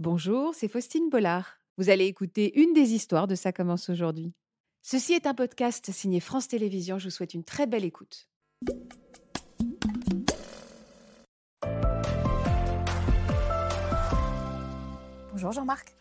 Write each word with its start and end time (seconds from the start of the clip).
Bonjour, 0.00 0.54
c'est 0.54 0.68
Faustine 0.68 1.10
Bollard. 1.10 1.58
Vous 1.76 1.90
allez 1.90 2.04
écouter 2.04 2.56
une 2.60 2.72
des 2.72 2.94
histoires 2.94 3.26
de 3.26 3.34
Ça 3.34 3.52
commence 3.52 3.90
aujourd'hui. 3.90 4.32
Ceci 4.80 5.12
est 5.12 5.26
un 5.26 5.34
podcast 5.34 5.90
signé 5.90 6.20
France 6.20 6.46
Télévisions. 6.46 6.98
Je 6.98 7.06
vous 7.06 7.10
souhaite 7.10 7.34
une 7.34 7.42
très 7.42 7.66
belle 7.66 7.84
écoute. 7.84 8.28
Bonjour 15.32 15.50
Jean-Marc. 15.50 15.97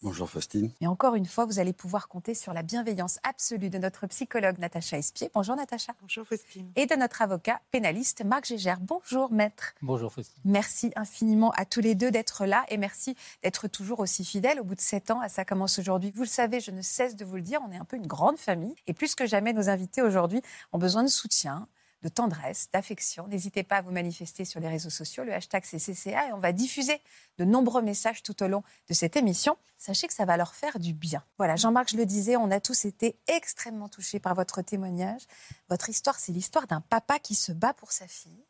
Bonjour 0.00 0.30
Faustine. 0.30 0.70
Et 0.80 0.86
encore 0.86 1.16
une 1.16 1.26
fois, 1.26 1.44
vous 1.44 1.58
allez 1.58 1.72
pouvoir 1.72 2.06
compter 2.06 2.32
sur 2.32 2.52
la 2.52 2.62
bienveillance 2.62 3.18
absolue 3.24 3.68
de 3.68 3.78
notre 3.78 4.06
psychologue 4.06 4.56
Natacha 4.58 4.96
Espier. 4.96 5.28
Bonjour 5.34 5.56
Natacha. 5.56 5.92
Bonjour 6.00 6.24
Faustine. 6.24 6.70
Et 6.76 6.86
de 6.86 6.94
notre 6.94 7.20
avocat 7.20 7.60
pénaliste 7.72 8.24
Marc 8.24 8.44
Gégère. 8.44 8.78
Bonjour 8.78 9.32
maître. 9.32 9.74
Bonjour 9.82 10.12
Faustine. 10.12 10.40
Merci 10.44 10.92
infiniment 10.94 11.50
à 11.56 11.64
tous 11.64 11.80
les 11.80 11.96
deux 11.96 12.12
d'être 12.12 12.46
là 12.46 12.64
et 12.68 12.76
merci 12.76 13.16
d'être 13.42 13.66
toujours 13.66 13.98
aussi 13.98 14.24
fidèles 14.24 14.60
au 14.60 14.64
bout 14.64 14.76
de 14.76 14.80
sept 14.80 15.10
ans 15.10 15.20
à 15.20 15.28
Ça 15.28 15.44
commence 15.44 15.80
aujourd'hui. 15.80 16.12
Vous 16.14 16.22
le 16.22 16.28
savez, 16.28 16.60
je 16.60 16.70
ne 16.70 16.80
cesse 16.80 17.16
de 17.16 17.24
vous 17.24 17.34
le 17.34 17.42
dire, 17.42 17.60
on 17.68 17.72
est 17.72 17.78
un 17.78 17.84
peu 17.84 17.96
une 17.96 18.06
grande 18.06 18.38
famille 18.38 18.76
et 18.86 18.94
plus 18.94 19.16
que 19.16 19.26
jamais 19.26 19.52
nos 19.52 19.68
invités 19.68 20.02
aujourd'hui 20.02 20.42
ont 20.70 20.78
besoin 20.78 21.02
de 21.02 21.08
soutien, 21.08 21.66
de 22.02 22.08
tendresse, 22.08 22.68
d'affection. 22.72 23.26
N'hésitez 23.26 23.62
pas 23.62 23.76
à 23.76 23.82
vous 23.82 23.90
manifester 23.90 24.44
sur 24.44 24.60
les 24.60 24.68
réseaux 24.68 24.90
sociaux. 24.90 25.24
Le 25.24 25.32
hashtag 25.32 25.64
c'est 25.64 25.78
CCA 25.78 26.28
et 26.28 26.32
on 26.32 26.38
va 26.38 26.52
diffuser 26.52 27.00
de 27.38 27.44
nombreux 27.44 27.82
messages 27.82 28.22
tout 28.22 28.40
au 28.42 28.48
long 28.48 28.62
de 28.88 28.94
cette 28.94 29.16
émission. 29.16 29.56
Sachez 29.78 30.06
que 30.06 30.14
ça 30.14 30.24
va 30.24 30.36
leur 30.36 30.54
faire 30.54 30.78
du 30.78 30.92
bien. 30.92 31.22
Voilà, 31.38 31.56
Jean-Marc, 31.56 31.90
je 31.90 31.96
le 31.96 32.06
disais, 32.06 32.36
on 32.36 32.50
a 32.50 32.60
tous 32.60 32.84
été 32.84 33.16
extrêmement 33.26 33.88
touchés 33.88 34.20
par 34.20 34.34
votre 34.34 34.62
témoignage. 34.62 35.22
Votre 35.68 35.88
histoire, 35.88 36.18
c'est 36.18 36.32
l'histoire 36.32 36.66
d'un 36.66 36.80
papa 36.80 37.18
qui 37.18 37.34
se 37.34 37.52
bat 37.52 37.74
pour 37.74 37.92
sa 37.92 38.06
fille. 38.06 38.44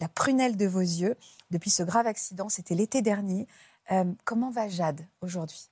La 0.00 0.08
prunelle 0.08 0.56
de 0.56 0.66
vos 0.66 0.80
yeux, 0.80 1.16
depuis 1.50 1.70
ce 1.70 1.82
grave 1.82 2.06
accident, 2.06 2.48
c'était 2.48 2.74
l'été 2.74 3.02
dernier. 3.02 3.46
Euh, 3.92 4.04
comment 4.24 4.50
va 4.50 4.68
Jade 4.68 5.06
aujourd'hui? 5.20 5.68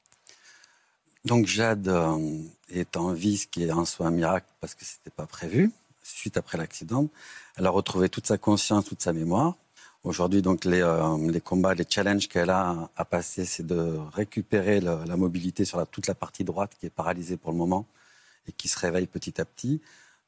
Donc 1.25 1.47
Jade 1.47 1.89
euh, 1.89 2.43
est 2.69 2.97
en 2.97 3.13
vie, 3.13 3.39
ce 3.39 3.47
qui 3.47 3.65
est 3.65 3.73
en 3.73 3.85
soi 3.85 4.07
un 4.07 4.11
miracle 4.11 4.47
parce 4.61 4.75
que 4.75 4.85
ce 4.85 4.95
n'était 4.97 5.11
pas 5.11 5.27
prévu 5.27 5.73
suite 6.09 6.37
après 6.37 6.59
l'accident. 6.59 7.09
Elle 7.57 7.67
a 7.67 7.71
retrouvé 7.71 8.09
toute 8.09 8.27
sa 8.27 8.39
conscience, 8.39 8.85
toute 8.85 9.03
sa 9.03 9.13
mémoire. 9.13 9.55
Aujourd'hui, 10.05 10.43
donc, 10.43 10.65
les, 10.65 10.81
euh, 10.81 11.31
les, 11.31 11.41
combats, 11.41 11.75
les 11.75 11.85
challenges 11.89 12.29
qu'elle 12.29 12.51
a 12.51 12.89
à 12.97 13.05
passer, 13.05 13.45
c'est 13.45 13.67
de 13.67 13.99
récupérer 14.13 14.81
la, 14.81 15.17
mobilité 15.17 15.65
sur 15.65 15.77
la, 15.79 15.87
toute 15.87 16.07
la 16.07 16.15
partie 16.15 16.45
droite 16.45 16.73
qui 16.79 16.87
est 16.87 16.91
paralysée 16.91 17.37
pour 17.37 17.51
le 17.51 17.59
moment 17.59 17.87
et 18.47 18.53
qui 18.53 18.69
se 18.69 18.79
réveille 18.79 19.07
petit 19.07 19.41
à 19.41 19.45
petit, 19.45 19.81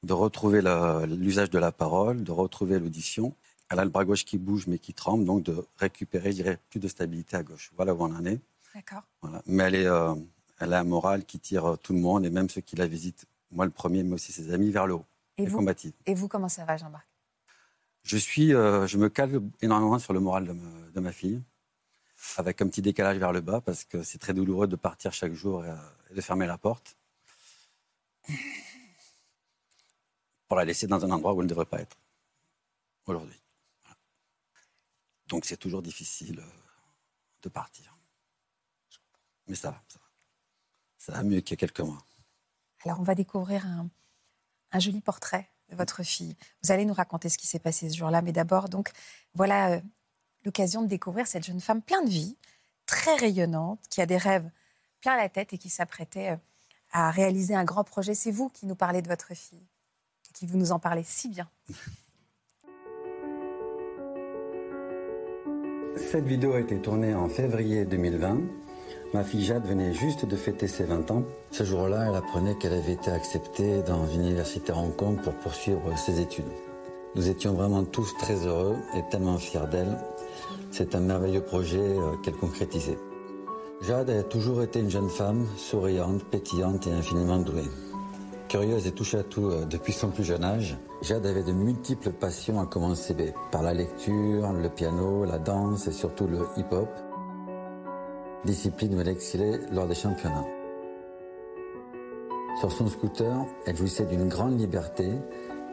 de 0.02 0.12
retrouver 0.12 0.60
l'usage 1.06 1.50
de 1.50 1.58
la 1.58 1.72
parole, 1.72 2.24
de 2.24 2.32
retrouver 2.32 2.78
l'audition. 2.78 3.34
Elle 3.70 3.78
a 3.78 3.84
le 3.84 3.90
bras 3.90 4.04
gauche 4.04 4.24
qui 4.24 4.38
bouge 4.38 4.66
mais 4.66 4.78
qui 4.78 4.92
tremble, 4.92 5.24
donc 5.24 5.44
de 5.44 5.64
récupérer, 5.78 6.32
je 6.32 6.36
dirais, 6.36 6.58
plus 6.70 6.80
de 6.80 6.88
stabilité 6.88 7.36
à 7.36 7.42
gauche. 7.42 7.70
Voilà 7.76 7.94
où 7.94 8.02
on 8.02 8.14
en 8.14 8.26
est. 8.26 8.40
D'accord. 8.74 9.02
Voilà. 9.22 9.40
Mais 9.46 9.64
elle, 9.64 9.74
est, 9.76 9.86
euh, 9.86 10.14
elle 10.58 10.74
a 10.74 10.80
un 10.80 10.84
moral 10.84 11.24
qui 11.24 11.38
tire 11.38 11.76
tout 11.82 11.92
le 11.92 12.00
monde 12.00 12.26
et 12.26 12.30
même 12.30 12.50
ceux 12.50 12.60
qui 12.60 12.76
la 12.76 12.86
visitent, 12.86 13.26
moi 13.52 13.64
le 13.64 13.70
premier, 13.70 14.02
mais 14.02 14.14
aussi 14.14 14.32
ses 14.32 14.52
amis, 14.52 14.70
vers 14.70 14.86
le 14.86 14.94
haut. 14.94 15.04
Et 15.40 15.46
vous, 15.46 15.66
et 16.06 16.14
vous, 16.14 16.28
comment 16.28 16.48
ça 16.48 16.64
va, 16.64 16.76
Jean-Marc? 16.76 17.06
Je, 18.02 18.16
suis, 18.16 18.54
euh, 18.54 18.86
je 18.86 18.98
me 18.98 19.08
cale 19.08 19.40
énormément 19.62 19.98
sur 19.98 20.12
le 20.12 20.20
moral 20.20 20.46
de, 20.94 21.00
ma 21.00 21.12
fille, 21.12 21.42
avec 22.36 22.60
un 22.60 22.68
petit 22.68 22.82
décalage 22.82 23.16
vers 23.16 23.32
le 23.32 23.40
bas, 23.40 23.60
parce 23.60 23.84
que 23.84 24.02
c'est 24.02 24.18
très 24.18 24.34
douloureux 24.34 24.66
de 24.66 24.76
partir 24.76 25.12
chaque 25.12 25.32
jour 25.32 25.64
et, 25.64 26.14
de 26.14 26.20
fermer 26.20 26.46
la 26.46 26.58
porte 26.58 26.96
pour 30.46 30.56
la 30.56 30.64
laisser 30.64 30.86
dans 30.86 31.04
un 31.04 31.10
endroit 31.10 31.32
où 31.32 31.40
elle 31.40 31.46
ne 31.46 31.48
devrait 31.48 31.64
pas 31.64 31.80
être 31.80 31.96
aujourd'hui. 33.06 33.40
Donc 35.28 35.44
c'est 35.44 35.56
toujours 35.56 35.80
difficile 35.80 36.40
euh, 36.40 36.50
de 37.42 37.48
partir. 37.48 37.96
Mais 39.46 39.54
ça 39.54 39.70
va, 39.70 39.82
ça 39.88 39.98
va. 39.98 40.06
Ça 40.98 41.12
va 41.12 41.22
mieux 41.22 41.40
qu'il 41.40 41.52
y 41.52 41.54
a 41.54 41.56
quelques 41.56 41.80
mois. 41.80 42.04
Alors 42.84 43.00
on 43.00 43.04
va 43.04 43.14
découvrir 43.14 43.64
un, 43.64 43.88
un 44.72 44.78
joli 44.78 45.00
portrait 45.00 45.48
de 45.70 45.76
votre 45.76 46.02
fille. 46.02 46.36
Vous 46.62 46.72
allez 46.72 46.84
nous 46.84 46.94
raconter 46.94 47.28
ce 47.28 47.38
qui 47.38 47.46
s'est 47.46 47.58
passé 47.58 47.88
ce 47.90 47.96
jour-là, 47.96 48.22
mais 48.22 48.32
d'abord, 48.32 48.68
donc, 48.68 48.90
voilà 49.34 49.72
euh, 49.72 49.80
l'occasion 50.44 50.82
de 50.82 50.88
découvrir 50.88 51.26
cette 51.26 51.44
jeune 51.44 51.60
femme 51.60 51.82
pleine 51.82 52.04
de 52.04 52.10
vie, 52.10 52.36
très 52.86 53.14
rayonnante, 53.14 53.80
qui 53.88 54.00
a 54.00 54.06
des 54.06 54.16
rêves 54.16 54.50
plein 55.00 55.16
la 55.16 55.28
tête 55.28 55.52
et 55.52 55.58
qui 55.58 55.70
s'apprêtait 55.70 56.30
euh, 56.30 56.36
à 56.92 57.10
réaliser 57.10 57.54
un 57.54 57.64
grand 57.64 57.84
projet. 57.84 58.14
C'est 58.14 58.32
vous 58.32 58.48
qui 58.48 58.66
nous 58.66 58.74
parlez 58.74 59.02
de 59.02 59.08
votre 59.08 59.34
fille 59.34 59.66
et 60.28 60.32
qui 60.32 60.46
vous 60.46 60.58
nous 60.58 60.72
en 60.72 60.78
parlez 60.78 61.04
si 61.04 61.28
bien. 61.28 61.48
Cette 65.96 66.26
vidéo 66.26 66.54
a 66.54 66.60
été 66.60 66.80
tournée 66.80 67.14
en 67.14 67.28
février 67.28 67.84
2020 67.84 68.59
Ma 69.12 69.24
fille 69.24 69.44
Jade 69.44 69.66
venait 69.66 69.92
juste 69.92 70.24
de 70.24 70.36
fêter 70.36 70.68
ses 70.68 70.84
20 70.84 71.10
ans. 71.10 71.24
Ce 71.50 71.64
jour-là, 71.64 72.06
elle 72.08 72.14
apprenait 72.14 72.54
qu'elle 72.54 72.74
avait 72.74 72.92
été 72.92 73.10
acceptée 73.10 73.82
dans 73.82 74.06
une 74.06 74.20
université 74.20 74.72
Hong 74.72 74.94
Kong 74.94 75.20
pour 75.20 75.32
poursuivre 75.34 75.98
ses 75.98 76.20
études. 76.20 76.44
Nous 77.16 77.28
étions 77.28 77.54
vraiment 77.54 77.82
tous 77.82 78.16
très 78.18 78.46
heureux 78.46 78.76
et 78.94 79.02
tellement 79.10 79.36
fiers 79.36 79.66
d'elle. 79.68 79.98
C'est 80.70 80.94
un 80.94 81.00
merveilleux 81.00 81.40
projet 81.40 81.80
euh, 81.80 82.16
qu'elle 82.22 82.36
concrétisait. 82.36 82.98
Jade 83.80 84.10
a 84.10 84.22
toujours 84.22 84.62
été 84.62 84.78
une 84.78 84.90
jeune 84.90 85.08
femme, 85.08 85.44
souriante, 85.56 86.22
pétillante 86.30 86.86
et 86.86 86.92
infiniment 86.92 87.38
douée. 87.38 87.68
Curieuse 88.46 88.86
et 88.86 88.92
touche 88.92 89.14
à 89.14 89.24
tout 89.24 89.46
euh, 89.46 89.64
depuis 89.64 89.92
son 89.92 90.10
plus 90.10 90.22
jeune 90.22 90.44
âge, 90.44 90.78
Jade 91.02 91.26
avait 91.26 91.42
de 91.42 91.52
multiples 91.52 92.12
passions 92.12 92.60
à 92.60 92.66
commencer 92.66 93.16
par 93.50 93.62
la 93.62 93.74
lecture, 93.74 94.52
le 94.52 94.68
piano, 94.68 95.24
la 95.24 95.38
danse 95.38 95.88
et 95.88 95.92
surtout 95.92 96.28
le 96.28 96.46
hip-hop 96.56 96.88
discipline 98.44 98.94
où 98.94 99.00
elle 99.00 99.08
excellait 99.08 99.60
lors 99.72 99.86
des 99.86 99.94
championnats. 99.94 100.46
Sur 102.60 102.72
son 102.72 102.88
scooter, 102.88 103.46
elle 103.66 103.76
jouissait 103.76 104.06
d'une 104.06 104.28
grande 104.28 104.58
liberté 104.58 105.08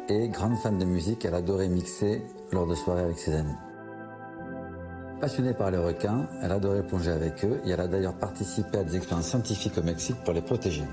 et, 0.10 0.30
grande 0.30 0.56
fan 0.58 0.78
de 0.78 0.86
musique, 0.86 1.26
elle 1.26 1.36
adorait 1.36 1.68
mixer 1.68 2.22
lors 2.52 2.66
de 2.66 2.76
soirées 2.76 3.04
avec 3.04 3.20
ses 3.20 3.36
amis. 3.36 3.56
Passionnée 5.20 5.54
par 5.54 5.72
les 5.72 5.80
requins, 5.80 6.28
elle 6.44 6.52
adorait 6.52 6.86
plonger 6.86 7.12
avec 7.12 7.44
eux 7.44 7.60
et 7.66 7.72
elle 7.72 7.82
a 7.82 7.88
d'ailleurs 7.88 8.18
participé 8.18 8.78
à 8.78 8.84
des 8.84 8.98
expériences 8.98 9.30
scientifiques 9.30 9.78
au 9.78 9.84
Mexique 9.84 10.18
pour 10.24 10.34
les 10.34 10.42
protéger. 10.42 10.86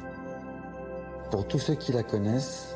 Pour 1.31 1.47
tous 1.47 1.59
ceux 1.59 1.75
qui 1.75 1.93
la 1.93 2.03
connaissent, 2.03 2.75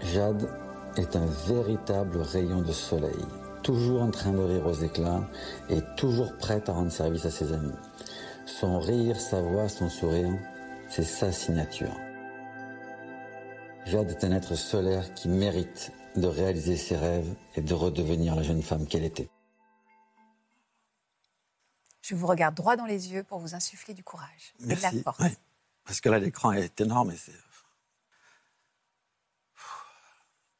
Jade 0.00 0.48
est 0.96 1.16
un 1.16 1.26
véritable 1.48 2.18
rayon 2.18 2.62
de 2.62 2.72
soleil, 2.72 3.24
toujours 3.62 4.02
en 4.02 4.10
train 4.10 4.32
de 4.32 4.42
rire 4.42 4.66
aux 4.66 4.72
éclats 4.72 5.28
et 5.68 5.80
toujours 5.96 6.36
prête 6.36 6.68
à 6.68 6.72
rendre 6.72 6.92
service 6.92 7.26
à 7.26 7.30
ses 7.30 7.52
amis. 7.52 7.72
Son 8.58 8.78
rire, 8.78 9.18
sa 9.18 9.40
voix, 9.40 9.68
son 9.68 9.88
sourire, 9.88 10.36
c'est 10.88 11.04
sa 11.04 11.32
signature. 11.32 11.96
Jade 13.86 14.10
est 14.10 14.24
un 14.24 14.32
être 14.32 14.54
solaire 14.54 15.14
qui 15.14 15.28
mérite 15.28 15.92
de 16.16 16.26
réaliser 16.26 16.76
ses 16.76 16.96
rêves 16.96 17.34
et 17.54 17.62
de 17.62 17.72
redevenir 17.72 18.34
la 18.34 18.42
jeune 18.42 18.62
femme 18.62 18.86
qu'elle 18.86 19.04
était. 19.04 19.30
Je 22.02 22.14
vous 22.14 22.26
regarde 22.26 22.54
droit 22.54 22.76
dans 22.76 22.86
les 22.86 23.12
yeux 23.12 23.22
pour 23.22 23.38
vous 23.38 23.54
insuffler 23.54 23.94
du 23.94 24.02
courage 24.02 24.52
et 24.68 24.74
de 24.74 24.82
la 24.82 24.90
force. 24.90 25.22
Parce 25.84 26.00
que 26.00 26.08
là, 26.08 26.18
l'écran 26.18 26.52
est 26.52 26.80
énorme 26.80 27.12
et 27.12 27.16
c'est. 27.16 27.32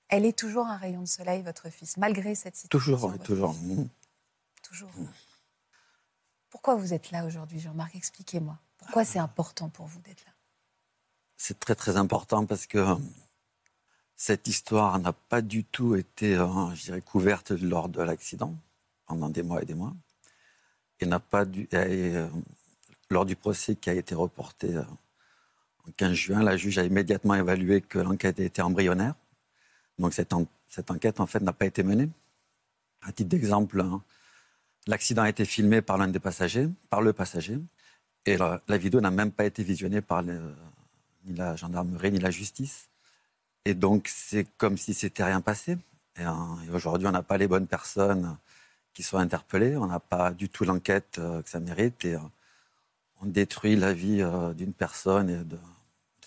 Elle 0.08 0.24
est 0.24 0.36
toujours 0.36 0.66
un 0.66 0.76
rayon 0.76 1.02
de 1.02 1.08
soleil, 1.08 1.42
votre 1.42 1.70
fils, 1.70 1.96
malgré 1.96 2.34
cette 2.34 2.56
situation. 2.56 2.78
Toujours, 2.78 3.18
toujours. 3.18 3.54
Toujours. 4.62 4.90
Mmh. 4.96 5.06
Pourquoi 6.50 6.75
vous 6.75 6.93
êtes 6.93 7.12
là 7.12 7.25
aujourd'hui, 7.25 7.61
Jean-Marc? 7.61 7.94
Expliquez-moi. 7.94 8.59
Pourquoi 8.78 9.05
c'est 9.05 9.21
important 9.21 9.69
pour 9.69 9.87
vous 9.87 10.00
d'être 10.00 10.25
là? 10.27 10.33
C'est 11.37 11.59
très 11.59 11.75
très 11.75 11.97
important 11.97 12.44
parce 12.44 12.66
que 12.66 12.78
euh, 12.78 12.97
cette 14.16 14.49
histoire 14.49 14.99
n'a 14.99 15.12
pas 15.12 15.43
du 15.43 15.65
tout 15.65 15.94
été, 15.94 16.34
euh, 16.37 16.75
je 16.75 16.83
dirais, 16.83 17.00
couverte 17.00 17.53
lors 17.53 17.88
de 17.88 18.03
l'accident 18.03 18.55
pendant 19.06 19.31
des 19.31 19.43
mois 19.43 19.62
et 19.62 19.65
des 19.65 19.75
mois, 19.75 19.94
et 21.00 21.06
n'a 21.06 21.20
pas 21.20 21.44
dû, 21.44 21.69
euh, 21.73 22.29
lors 23.11 23.25
du 23.25 23.37
procès 23.37 23.76
qui 23.76 23.88
a 23.88 23.94
été 23.94 24.14
reporté 24.14 24.76
en 24.79 25.93
15 25.96 26.12
juin, 26.12 26.43
la 26.43 26.56
juge 26.56 26.79
a 26.79 26.85
immédiatement 26.85 27.35
évalué 27.35 27.81
que 27.81 27.99
l'enquête 27.99 28.38
était 28.41 28.62
embryonnaire. 28.62 29.14
Donc 29.99 30.14
cette, 30.14 30.32
enquête 30.32 31.20
en 31.20 31.26
fait 31.26 31.41
n'a 31.41 31.53
pas 31.53 31.67
été 31.67 31.82
menée. 31.82 32.08
À 33.03 33.12
titre 33.12 33.31
d'exemple, 33.31 33.81
hein, 33.81 34.03
L'accident 34.87 35.23
a 35.23 35.29
été 35.29 35.44
filmé 35.44 35.82
par 35.82 35.99
l'un 35.99 36.09
des 36.09 36.19
passagers, 36.19 36.69
par 36.88 37.03
le 37.03 37.12
passager, 37.12 37.59
et 38.27 38.37
la, 38.37 38.61
vidéo 38.69 39.00
n'a 39.00 39.11
même 39.11 39.32
pas 39.32 39.44
été 39.44 39.62
visionnée 39.62 40.00
par 40.00 40.23
ni 40.23 41.35
la 41.35 41.56
gendarmerie 41.56 42.12
ni 42.12 42.19
la 42.19 42.31
justice. 42.31 42.88
Et 43.65 43.75
donc 43.75 44.09
c'est 44.09 44.47
comme 44.56 44.79
si 44.79 44.94
c'était 44.94 45.25
rien 45.25 45.41
passé. 45.41 45.77
Et, 46.17 46.25
euh, 46.25 46.75
aujourd'hui, 46.75 47.06
on 47.09 47.12
n'a 47.12 47.23
pas 47.23 47.38
les 47.38 47.49
bonnes 47.49 47.67
personnes 47.67 48.37
qui 48.93 49.03
sont 49.03 49.19
interpellées, 49.19 49.77
on 49.77 49.87
n'a 49.87 50.00
pas 50.00 50.32
du 50.32 50.49
tout 50.49 50.65
l'enquête 50.65 51.19
euh, 51.19 51.43
que 51.43 51.49
ça 51.49 51.61
mérite, 51.61 52.05
et 52.05 52.15
euh, 52.15 52.21
on 53.21 53.27
détruit 53.27 53.77
la 53.77 53.93
vie 53.93 54.23
d'une 54.56 54.73
personne 54.73 55.31
et 55.31 55.37
de, 55.37 55.44
de, 55.44 55.59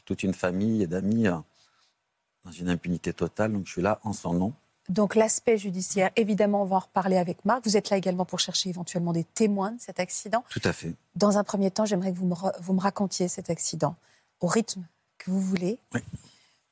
toute 0.06 0.24
une 0.24 0.34
famille 0.34 0.84
et 0.84 0.88
d'amis 0.88 1.26
dans 1.26 2.52
une 2.52 2.70
impunité 2.70 3.14
totale. 3.14 3.54
Donc 3.54 3.66
je 3.68 3.72
suis 3.72 3.82
là 3.82 4.00
en 4.04 4.14
son 4.14 4.34
nom 4.34 4.54
Donc 4.89 5.15
l'aspect 5.15 5.57
judiciaire, 5.57 6.12
évidemment, 6.15 6.63
on 6.63 6.65
va 6.65 6.75
en 6.75 6.80
reparler 6.80 7.18
avec 7.18 7.45
Marc. 7.45 7.63
Vous 7.63 7.77
êtes 7.77 7.89
là 7.89 7.97
également 7.97 8.25
pour 8.25 8.39
chercher 8.39 8.69
éventuellement 8.69 9.13
des 9.13 9.24
témoins 9.24 9.71
de 9.71 9.81
cet 9.81 10.00
accident. 10.00 10.44
Tout 10.50 10.62
à 10.63 10.74
fait. 10.74 10.94
Dans 11.15 11.38
un 11.38 11.44
premier 11.44 11.71
temps, 11.71 11.85
j'aimerais 11.85 12.12
que 12.12 12.18
vous 12.18 12.27
me, 12.27 12.35
vous 12.62 12.74
me 12.74 12.81
racontiez 12.81 13.27
cet 13.27 13.50
accident 13.50 13.95
au 14.41 14.47
rythme 14.47 14.85
que 15.18 15.31
vous 15.31 15.39
voulez. 15.39 15.80
Oui. 15.94 16.01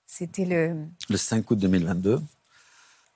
C'était 0.05 0.43
le... 0.43 0.75
Le 1.09 1.17
5 1.17 1.49
août 1.49 1.57
2022. 1.57 2.21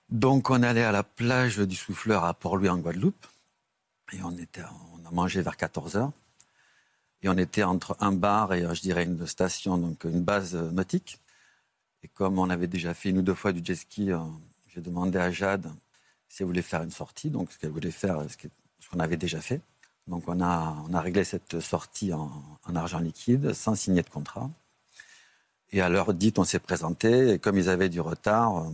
Donc 0.09 0.49
on 0.49 0.63
allait 0.63 0.83
à 0.83 0.93
la 0.93 1.03
plage 1.03 1.57
du 1.57 1.75
Souffleur 1.75 2.23
à 2.23 2.33
Port-Louis 2.33 2.69
en 2.69 2.77
Guadeloupe. 2.77 3.27
Et 4.13 4.21
on, 4.23 4.31
était, 4.37 4.61
on 4.93 5.05
a 5.05 5.11
mangé 5.11 5.41
vers 5.41 5.57
14 5.57 5.97
heures. 5.97 6.11
Et 7.21 7.27
on 7.27 7.37
était 7.37 7.63
entre 7.63 7.97
un 7.99 8.11
bar 8.11 8.53
et, 8.53 8.61
je 8.73 8.81
dirais, 8.81 9.03
une 9.03 9.25
station, 9.27 9.77
donc 9.77 10.03
une 10.05 10.21
base 10.21 10.55
nautique. 10.55 11.19
Et 12.03 12.07
comme 12.07 12.37
on 12.37 12.49
avait 12.49 12.67
déjà 12.67 12.93
fait 12.93 13.09
une 13.09 13.17
ou 13.17 13.23
deux 13.23 13.33
fois 13.33 13.51
du 13.51 13.65
jet 13.65 13.75
ski, 13.75 14.11
euh, 14.11 14.19
j'ai 14.75 14.81
demandé 14.81 15.17
à 15.17 15.31
Jade 15.31 15.71
si 16.27 16.43
elle 16.43 16.47
voulait 16.47 16.61
faire 16.61 16.83
une 16.83 16.91
sortie, 16.91 17.29
donc 17.29 17.51
ce 17.51 17.57
qu'elle 17.57 17.69
voulait 17.69 17.91
faire, 17.91 18.25
ce 18.29 18.89
qu'on 18.89 18.99
avait 18.99 19.15
déjà 19.15 19.39
fait. 19.39 19.61
Donc 20.07 20.27
on 20.27 20.41
a, 20.41 20.85
réglé 20.99 21.23
cette 21.23 21.61
sortie 21.61 22.11
en, 22.13 22.29
argent 22.75 22.99
liquide, 22.99 23.53
sans 23.53 23.75
signer 23.75 24.01
de 24.01 24.09
contrat. 24.09 24.49
Et 25.71 25.81
à 25.81 25.89
l'heure 25.89 26.13
dite, 26.13 26.37
on 26.39 26.43
s'est 26.43 26.59
présenté, 26.59 27.31
et 27.31 27.39
comme 27.39 27.57
ils 27.57 27.69
avaient 27.69 27.89
du 27.89 28.01
retard, 28.01 28.57
euh, 28.57 28.69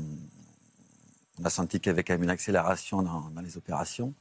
on 1.39 1.45
a 1.45 1.49
senti 1.49 1.79
qu'il 1.79 1.87
y 1.87 1.91
avait 1.91 2.03
quand 2.03 2.13
même 2.13 2.23
une 2.23 2.29
accélération 2.29 3.01
dans, 3.01 3.41
les 3.41 3.57
opérations. 3.57 4.13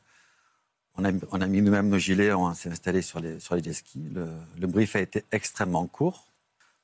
On 0.96 1.04
a, 1.04 1.46
mis 1.46 1.62
nous-mêmes 1.62 1.88
nos 1.88 1.98
gilets, 1.98 2.32
on 2.34 2.52
s'est 2.52 2.68
installé 2.68 3.00
sur 3.00 3.20
les, 3.20 3.40
sur 3.40 3.56
skis. 3.72 4.10
Le, 4.12 4.66
brief 4.66 4.96
a 4.96 5.00
été 5.00 5.24
extrêmement 5.32 5.86
court. 5.86 6.26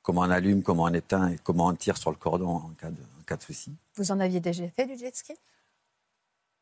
Comment 0.03 0.23
on 0.23 0.31
allume, 0.31 0.63
comment 0.63 0.85
on 0.85 0.95
éteint 0.95 1.29
et 1.29 1.39
comment 1.43 1.67
on 1.67 1.75
tire 1.75 1.99
sur 1.99 2.11
le 2.11 2.17
cordon 2.17 2.49
en 2.49 2.69
cas 2.79 2.91
de, 2.91 2.97
de 3.35 3.43
souci. 3.43 3.75
Vous 3.97 4.13
en 4.13 4.21
aviez 4.21 4.39
déjà 4.39 4.69
fait 4.69 4.87
du 4.87 4.97
jet 4.97 5.17
ski? 5.17 5.35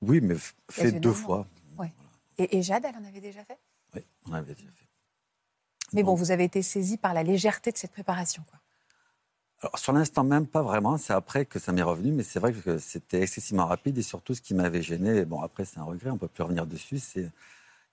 Oui, 0.01 0.23
mais 0.23 0.37
fait 0.71 0.93
deux 0.93 1.13
fois. 1.13 1.47
Ouais. 1.77 1.93
Et, 2.39 2.63
Jade, 2.63 2.87
elle 2.89 2.97
en 2.97 3.05
avait 3.07 3.21
déjà 3.21 3.45
fait? 3.45 3.59
Oui, 3.95 4.01
on 4.25 4.31
en 4.31 4.35
avait 4.37 4.55
déjà 4.55 4.71
fait. 4.71 4.87
Mais 5.93 6.03
bon, 6.03 6.15
vous 6.15 6.31
avez 6.31 6.45
été 6.45 6.63
saisi 6.63 6.97
par 6.97 7.13
la 7.13 7.23
légèreté 7.23 7.71
de 7.71 7.77
cette 7.77 7.93
préparation, 7.93 8.43
quoi. 8.49 8.59
Alors, 9.61 9.79
sur 9.79 9.93
l'instant 9.93 10.25
même, 10.25 10.47
pas 10.47 10.63
vraiment. 10.63 10.99
C'est 10.99 11.13
après 11.13 11.47
que 11.47 11.59
ça 11.59 11.73
m'est 11.73 11.83
revenu, 11.83 12.13
mais 12.13 12.23
c'est 12.23 12.39
vrai 12.39 12.53
que 12.53 12.79
c'était 12.79 13.23
excessivement 13.23 13.67
rapide 13.67 13.97
et 13.97 14.03
surtout 14.03 14.35
ce 14.35 14.43
qui 14.43 14.53
m'avait 14.53 14.83
gêné, 14.83 15.25
bon 15.25 15.41
après 15.41 15.65
c'est 15.65 15.79
un 15.79 15.85
regret, 15.85 16.11
on 16.11 16.15
ne 16.15 16.19
peut 16.19 16.29
plus 16.29 16.43
revenir 16.43 16.67
dessus, 16.67 16.99
c'est 16.99 17.31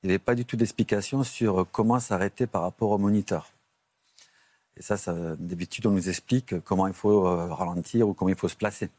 il 0.03 0.07
n'y 0.07 0.09
avait 0.09 0.19
pas 0.19 0.35
du 0.35 0.43
tout 0.43 0.57
d'explication 0.57 1.23
sur 1.23 1.65
comment 1.71 1.99
s'arrêter 1.99 2.47
par 2.47 2.63
rapport 2.63 2.89
au 2.89 2.97
moniteur. 2.97 3.53
Et 4.77 4.81
ça, 4.81 4.97
ça 4.97 5.13
d'habitude, 5.37 5.85
on 5.85 5.91
nous 5.91 6.09
explique 6.09 6.59
comment 6.61 6.87
il 6.87 6.93
faut 6.93 7.27
euh, 7.27 7.53
ralentir 7.53 8.07
ou 8.07 8.13
comment 8.13 8.29
il 8.29 8.37
faut 8.37 8.47
se 8.47 8.55
placer. 8.55 8.89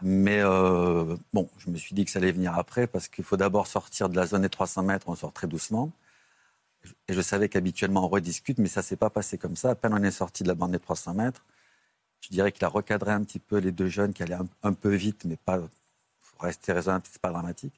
Mais 0.00 0.40
euh, 0.40 1.16
bon, 1.32 1.48
je 1.58 1.70
me 1.70 1.76
suis 1.76 1.94
dit 1.94 2.04
que 2.04 2.10
ça 2.10 2.18
allait 2.18 2.32
venir 2.32 2.56
après 2.56 2.86
parce 2.86 3.08
qu'il 3.08 3.24
faut 3.24 3.36
d'abord 3.36 3.66
sortir 3.66 4.08
de 4.08 4.16
la 4.16 4.26
zone 4.26 4.42
des 4.42 4.48
300 4.48 4.82
mètres, 4.82 5.08
on 5.08 5.14
sort 5.14 5.32
très 5.32 5.46
doucement. 5.46 5.92
Et 7.08 7.14
je 7.14 7.20
savais 7.20 7.48
qu'habituellement 7.48 8.04
on 8.04 8.08
rediscute, 8.08 8.58
mais 8.58 8.68
ça 8.68 8.80
ne 8.80 8.84
s'est 8.84 8.96
pas 8.96 9.10
passé 9.10 9.38
comme 9.38 9.56
ça. 9.56 9.70
À 9.70 9.74
peine 9.74 9.94
on 9.94 10.02
est 10.02 10.10
sorti 10.10 10.42
de 10.42 10.48
la 10.48 10.54
bande 10.54 10.72
des 10.72 10.80
300 10.80 11.14
mètres, 11.14 11.44
je 12.22 12.28
dirais 12.30 12.52
qu'il 12.52 12.64
a 12.64 12.68
recadré 12.68 13.12
un 13.12 13.22
petit 13.24 13.40
peu 13.40 13.58
les 13.58 13.72
deux 13.72 13.88
jeunes 13.88 14.12
qui 14.12 14.22
allaient 14.22 14.38
un, 14.62 14.72
peu 14.72 14.94
vite, 14.94 15.24
mais 15.24 15.36
pas. 15.36 15.60
faut 16.20 16.38
rester 16.38 16.72
raisonnable, 16.72 17.04
c'est 17.10 17.20
pas 17.20 17.30
dramatique. 17.30 17.74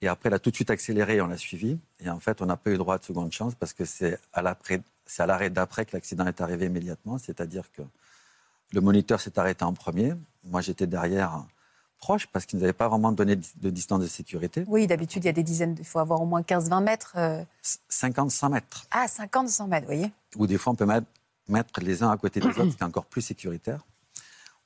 Et 0.00 0.08
après, 0.08 0.30
il 0.30 0.34
a 0.34 0.38
tout 0.38 0.50
de 0.50 0.54
suite 0.54 0.70
accéléré 0.70 1.16
et 1.16 1.20
on 1.20 1.26
l'a 1.26 1.36
suivi. 1.36 1.78
Et 1.98 2.08
en 2.08 2.20
fait, 2.20 2.40
on 2.40 2.46
n'a 2.46 2.56
pas 2.56 2.70
eu 2.70 2.78
droit 2.78 2.96
de 2.98 3.04
seconde 3.04 3.32
chance 3.32 3.54
parce 3.54 3.74
que 3.74 3.84
c'est 3.84 4.18
à 4.32 4.40
l'arrêt 5.18 5.50
d'après 5.50 5.84
que 5.84 5.96
l'accident 5.96 6.26
est 6.26 6.40
arrivé 6.40 6.66
immédiatement. 6.66 7.18
C'est-à-dire 7.18 7.70
que 7.72 7.82
le 8.72 8.80
moniteur 8.80 9.20
s'est 9.20 9.38
arrêté 9.38 9.64
en 9.64 9.72
premier. 9.72 10.14
Moi, 10.44 10.60
j'étais 10.60 10.86
derrière 10.86 11.44
proche 12.00 12.26
parce 12.26 12.46
qu'il 12.46 12.56
ne 12.56 12.62
nous 12.62 12.64
avait 12.64 12.72
pas 12.72 12.88
vraiment 12.88 13.12
donné 13.12 13.36
de 13.36 13.70
distance 13.70 14.00
de 14.00 14.06
sécurité. 14.06 14.64
Oui, 14.66 14.86
d'habitude, 14.86 15.24
il 15.24 15.26
y 15.26 15.30
a 15.30 15.32
des 15.32 15.42
dizaines, 15.42 15.76
il 15.78 15.84
faut 15.84 15.98
avoir 15.98 16.20
au 16.20 16.26
moins 16.26 16.40
15-20 16.40 16.82
mètres. 16.82 17.16
50-100 17.90 18.46
euh. 18.46 18.48
mètres. 18.48 18.86
Ah, 18.90 19.06
50-100 19.06 19.68
mètres, 19.68 19.86
vous 19.86 19.94
voyez. 19.94 20.12
Ou 20.36 20.46
des 20.46 20.58
fois, 20.58 20.72
on 20.72 20.76
peut 20.76 20.86
mettre, 21.48 21.80
les 21.80 22.02
uns 22.02 22.10
à 22.10 22.16
côté 22.16 22.40
des 22.40 22.46
autres, 22.46 22.70
ce 22.70 22.76
qui 22.76 22.82
est 22.82 22.84
encore 22.84 23.06
plus 23.06 23.22
sécuritaire. 23.22 23.84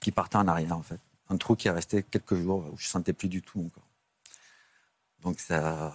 qui 0.00 0.12
partait 0.12 0.36
en 0.36 0.48
arrière, 0.48 0.76
en 0.76 0.82
fait. 0.82 0.98
Un 1.28 1.36
trou 1.36 1.56
qui 1.56 1.68
est 1.68 1.72
resté 1.72 2.02
quelques 2.02 2.36
jours 2.36 2.64
où 2.72 2.78
je 2.78 2.86
ne 2.86 2.88
sentais 2.88 3.12
plus 3.12 3.28
du 3.28 3.42
tout 3.42 3.58
mon 3.58 3.68
corps. 3.68 3.86
Donc, 5.22 5.40
ça, 5.40 5.94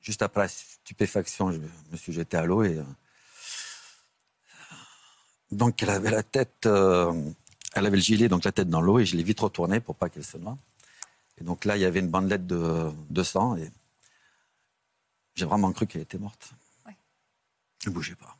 juste 0.00 0.22
après 0.22 0.42
la 0.42 0.48
stupéfaction, 0.48 1.50
je 1.50 1.58
me 1.58 1.96
suis 1.96 2.12
jeté 2.12 2.36
à 2.36 2.44
l'eau 2.44 2.62
et. 2.62 2.78
Euh, 2.78 2.84
donc, 5.50 5.82
elle 5.82 5.90
avait 5.90 6.12
la 6.12 6.22
tête. 6.22 6.66
Euh, 6.66 7.12
elle 7.74 7.86
avait 7.86 7.96
le 7.96 8.02
gilet, 8.02 8.28
donc 8.28 8.44
la 8.44 8.52
tête 8.52 8.68
dans 8.68 8.80
l'eau, 8.80 9.00
et 9.00 9.04
je 9.04 9.16
l'ai 9.16 9.22
vite 9.24 9.40
retourné 9.40 9.80
pour 9.80 9.96
pas 9.96 10.08
qu'elle 10.08 10.24
se 10.24 10.38
noie. 10.38 10.56
Et 11.38 11.44
donc 11.44 11.64
là, 11.64 11.76
il 11.76 11.80
y 11.80 11.84
avait 11.84 12.00
une 12.00 12.10
bandelette 12.10 12.46
de, 12.46 12.90
de 13.10 13.22
sang 13.22 13.56
et 13.56 13.70
j'ai 15.34 15.46
vraiment 15.46 15.72
cru 15.72 15.86
qu'elle 15.86 16.02
était 16.02 16.18
morte. 16.18 16.52
Elle 16.86 16.94
ne 17.86 17.94
bougeait 17.94 18.14
pas. 18.14 18.36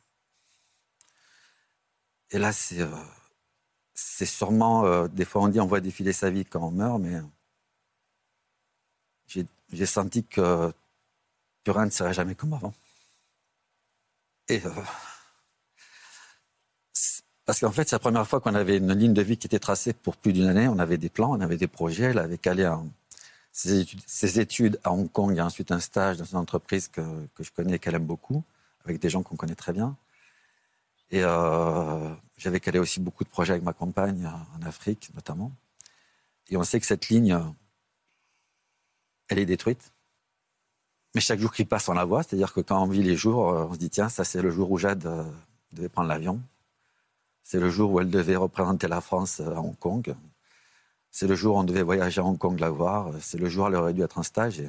Et 2.31 2.39
là, 2.39 2.53
c'est 2.53 2.81
euh, 2.81 2.89
c'est 3.93 4.25
sûrement, 4.25 4.85
euh, 4.85 5.07
des 5.07 5.25
fois 5.25 5.41
on 5.43 5.47
dit 5.49 5.59
on 5.59 5.67
voit 5.67 5.81
défiler 5.81 6.13
sa 6.13 6.29
vie 6.29 6.45
quand 6.45 6.61
on 6.61 6.71
meurt, 6.71 6.99
mais 6.99 7.19
j'ai 9.71 9.85
senti 9.85 10.23
que 10.23 10.71
plus 11.63 11.71
rien 11.71 11.85
ne 11.85 11.91
serait 11.91 12.13
jamais 12.13 12.35
comme 12.35 12.53
avant. 12.53 12.73
Et 14.47 14.65
euh, 14.65 14.69
parce 17.45 17.59
qu'en 17.59 17.71
fait, 17.71 17.89
c'est 17.89 17.95
la 17.95 17.99
première 17.99 18.27
fois 18.27 18.39
qu'on 18.39 18.55
avait 18.55 18.77
une 18.77 18.93
ligne 18.93 19.13
de 19.13 19.21
vie 19.21 19.37
qui 19.37 19.47
était 19.47 19.59
tracée 19.59 19.93
pour 19.93 20.15
plus 20.15 20.31
d'une 20.31 20.47
année. 20.47 20.67
On 20.67 20.79
avait 20.79 20.97
des 20.97 21.09
plans, 21.09 21.31
on 21.31 21.41
avait 21.41 21.57
des 21.57 21.67
projets. 21.67 22.05
Elle 22.05 22.19
avait 22.19 22.37
calé 22.37 22.71
ses, 23.51 24.39
études, 24.39 24.79
à 24.83 24.91
Hong 24.91 25.11
Kong 25.11 25.37
et 25.37 25.41
ensuite 25.41 25.71
un 25.71 25.79
stage 25.79 26.17
dans 26.17 26.25
une 26.25 26.37
entreprise 26.37 26.87
que, 26.87 27.01
je 27.39 27.51
connais 27.51 27.75
et 27.75 27.79
qu'elle 27.79 27.95
aime 27.95 28.05
beaucoup, 28.05 28.43
avec 28.85 28.99
des 28.99 29.09
gens 29.09 29.23
qu'on 29.23 29.35
connaît 29.35 29.55
très 29.55 29.73
bien. 29.73 29.97
Et 31.11 31.21
euh, 31.23 32.13
j'avais 32.37 32.59
calé 32.59 32.79
aussi 32.79 32.99
beaucoup 32.99 33.23
de 33.23 33.29
projets 33.29 33.53
avec 33.53 33.63
ma 33.63 33.73
compagne 33.73 34.25
en 34.25 34.65
Afrique, 34.65 35.11
notamment. 35.13 35.51
Et 36.49 36.57
on 36.57 36.63
sait 36.63 36.79
que 36.79 36.85
cette 36.85 37.09
ligne, 37.09 37.37
elle 39.27 39.39
est 39.39 39.45
détruite. 39.45 39.91
Mais 41.13 41.21
chaque 41.21 41.39
jour 41.39 41.53
qui 41.53 41.65
passe, 41.65 41.89
on 41.89 41.93
la 41.93 42.05
voit. 42.05 42.23
C'est-à-dire 42.23 42.53
que 42.53 42.61
quand 42.61 42.81
on 42.81 42.87
vit 42.87 43.03
les 43.03 43.15
jours, 43.15 43.37
on 43.37 43.73
se 43.73 43.79
dit 43.79 43.89
tiens, 43.89 44.09
ça 44.09 44.23
c'est 44.23 44.41
le 44.41 44.49
jour 44.49 44.71
où 44.71 44.77
Jade 44.77 45.05
euh, 45.05 45.23
devait 45.73 45.89
prendre 45.89 46.07
l'avion. 46.07 46.41
C'est 47.43 47.59
le 47.59 47.69
jour 47.69 47.91
où 47.91 47.99
elle 47.99 48.09
devait 48.09 48.35
représenter 48.35 48.87
la 48.87 49.01
France 49.01 49.39
à 49.39 49.59
Hong 49.59 49.77
Kong. 49.77 50.15
C'est 51.11 51.27
le 51.27 51.35
jour 51.35 51.55
où 51.55 51.59
on 51.59 51.63
devait 51.63 51.83
voyager 51.83 52.21
à 52.21 52.23
Hong 52.23 52.37
Kong 52.37 52.59
la 52.59 52.69
voir. 52.69 53.11
C'est 53.19 53.37
le 53.37 53.49
jour 53.49 53.65
où 53.65 53.67
elle 53.67 53.75
aurait 53.75 53.93
dû 53.93 54.01
être 54.01 54.17
en 54.17 54.23
stage. 54.23 54.61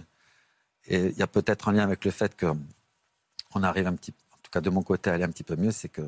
Et 0.86 1.06
il 1.06 1.16
y 1.16 1.22
a 1.22 1.26
peut-être 1.26 1.68
un 1.68 1.72
lien 1.72 1.84
avec 1.84 2.04
le 2.04 2.10
fait 2.10 2.38
qu'on 2.38 3.62
arrive 3.62 3.86
un 3.86 3.94
petit 3.94 4.12
en 4.32 4.36
tout 4.42 4.50
cas 4.50 4.60
de 4.60 4.70
mon 4.70 4.82
côté, 4.82 5.10
à 5.10 5.14
aller 5.14 5.24
un 5.24 5.30
petit 5.30 5.42
peu 5.42 5.56
mieux, 5.56 5.70
c'est 5.70 5.88
que 5.88 6.02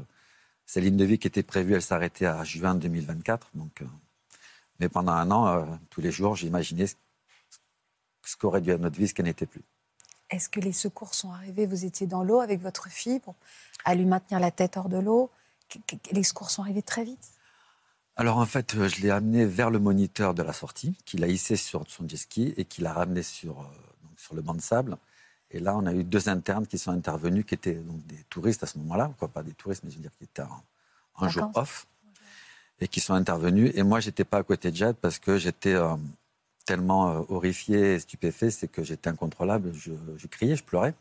ces 0.67 0.81
lignes 0.81 0.97
de 0.97 1.05
vie 1.05 1.19
qui 1.19 1.29
étaient 1.29 1.43
prévues, 1.43 1.75
elles 1.75 1.83
s'arrêtaient 1.83 2.27
à 2.27 2.43
juin 2.45 2.75
2024. 2.75 3.51
Donc, 3.55 3.81
euh, 3.83 3.87
Mais 4.81 4.89
pendant 4.89 5.13
un 5.13 5.31
an, 5.31 5.47
euh, 5.47 5.65
tous 5.91 6.01
les 6.01 6.11
jours, 6.11 6.35
j'imaginais 6.35 6.89
ce, 6.89 6.97
ce 8.25 8.37
qu'aurait 8.37 8.61
dû 8.61 8.71
être 8.71 8.81
notre 8.81 8.99
vie, 8.99 9.09
ce 9.09 9.15
qu'elle 9.15 9.27
n'était 9.27 9.47
plus. 9.47 9.63
Est-ce 10.29 10.49
que 10.49 10.61
les 10.61 10.73
secours 10.73 11.15
sont 11.15 11.33
arrivés? 11.33 11.67
Vous 11.67 11.85
étiez 11.85 12.07
dans 12.09 12.25
l'eau 12.25 12.41
avec 12.41 12.61
votre 12.61 12.89
fille 12.89 13.21
pour, 13.21 13.37
à 13.85 13.95
lui 13.95 14.05
maintenir 14.05 14.41
la 14.41 14.51
tête 14.51 14.77
hors 14.77 14.89
de 14.89 14.99
l'eau? 14.99 15.31
Les 16.13 16.23
secours 16.23 16.51
sont 16.51 16.63
arrivés 16.63 16.83
très 16.83 17.05
vite 17.05 17.33
Alors 18.17 18.39
en 18.39 18.47
fait, 18.47 18.75
euh, 18.75 18.89
je 18.89 19.01
l'ai 19.01 19.11
amené 19.11 19.45
vers 19.45 19.71
le 19.71 19.79
moniteur 19.79 20.35
de 20.35 20.43
la 20.43 20.53
sortie, 20.53 20.97
qui 21.05 21.17
l'a 21.19 21.29
hissé 21.29 21.57
sur 21.57 21.85
son 21.89 22.09
jet 22.09 22.17
ski 22.17 22.55
et 22.57 22.65
qui 22.65 22.81
l'a 22.83 22.93
ramené 22.93 23.23
sur, 23.23 23.61
euh, 23.61 23.65
donc 24.03 24.19
sur 24.19 24.35
le 24.35 24.43
banc 24.43 24.55
de 24.55 24.61
sable. 24.61 24.97
Et 25.51 25.61
là, 25.61 25.77
on 25.77 25.87
a 25.87 25.93
eu 25.93 26.03
deux 26.05 26.29
internes 26.29 26.67
qui 26.67 26.79
sont 26.79 26.91
intervenus, 26.91 27.45
qui 27.47 27.55
étaient 27.55 27.75
donc 27.75 28.05
des 28.07 28.23
touristes 28.31 28.63
à 28.65 28.67
ce 28.67 28.79
moment-là, 28.79 29.13
quoi, 29.19 29.29
pas 29.29 29.43
des 29.43 29.53
touristes, 29.53 29.83
mais 29.85 29.91
je 29.91 29.97
veux 29.97 30.03
dire 30.03 30.11
qui 30.19 30.25
étaient 30.25 30.43
en, 30.43 30.63
en 31.17 31.29
jour 31.29 31.43
off, 31.55 31.87
et 32.81 32.89
qui 32.89 33.01
sont 33.01 33.15
intervenus. 33.15 33.73
Et 33.75 33.83
moi, 33.83 34.01
j'étais 34.01 34.25
pas 34.25 34.39
à 34.39 34.43
côté 34.43 34.71
de 34.71 34.77
Jade 34.77 34.97
parce 34.97 35.19
que 35.19 35.39
j'étais 35.39 35.75
euh, 35.75 35.97
tellement 36.65 37.11
euh, 37.11 37.23
horrifié 37.29 37.95
et 37.95 37.99
stupéfait, 38.01 38.51
c'est 38.51 38.69
que 38.69 38.83
j'étais 38.83 39.09
incontrôlable. 39.09 39.73
Je, 39.75 39.93
je 40.17 40.27
criais, 40.27 40.57
je 40.57 40.65
pleurais. 40.65 40.95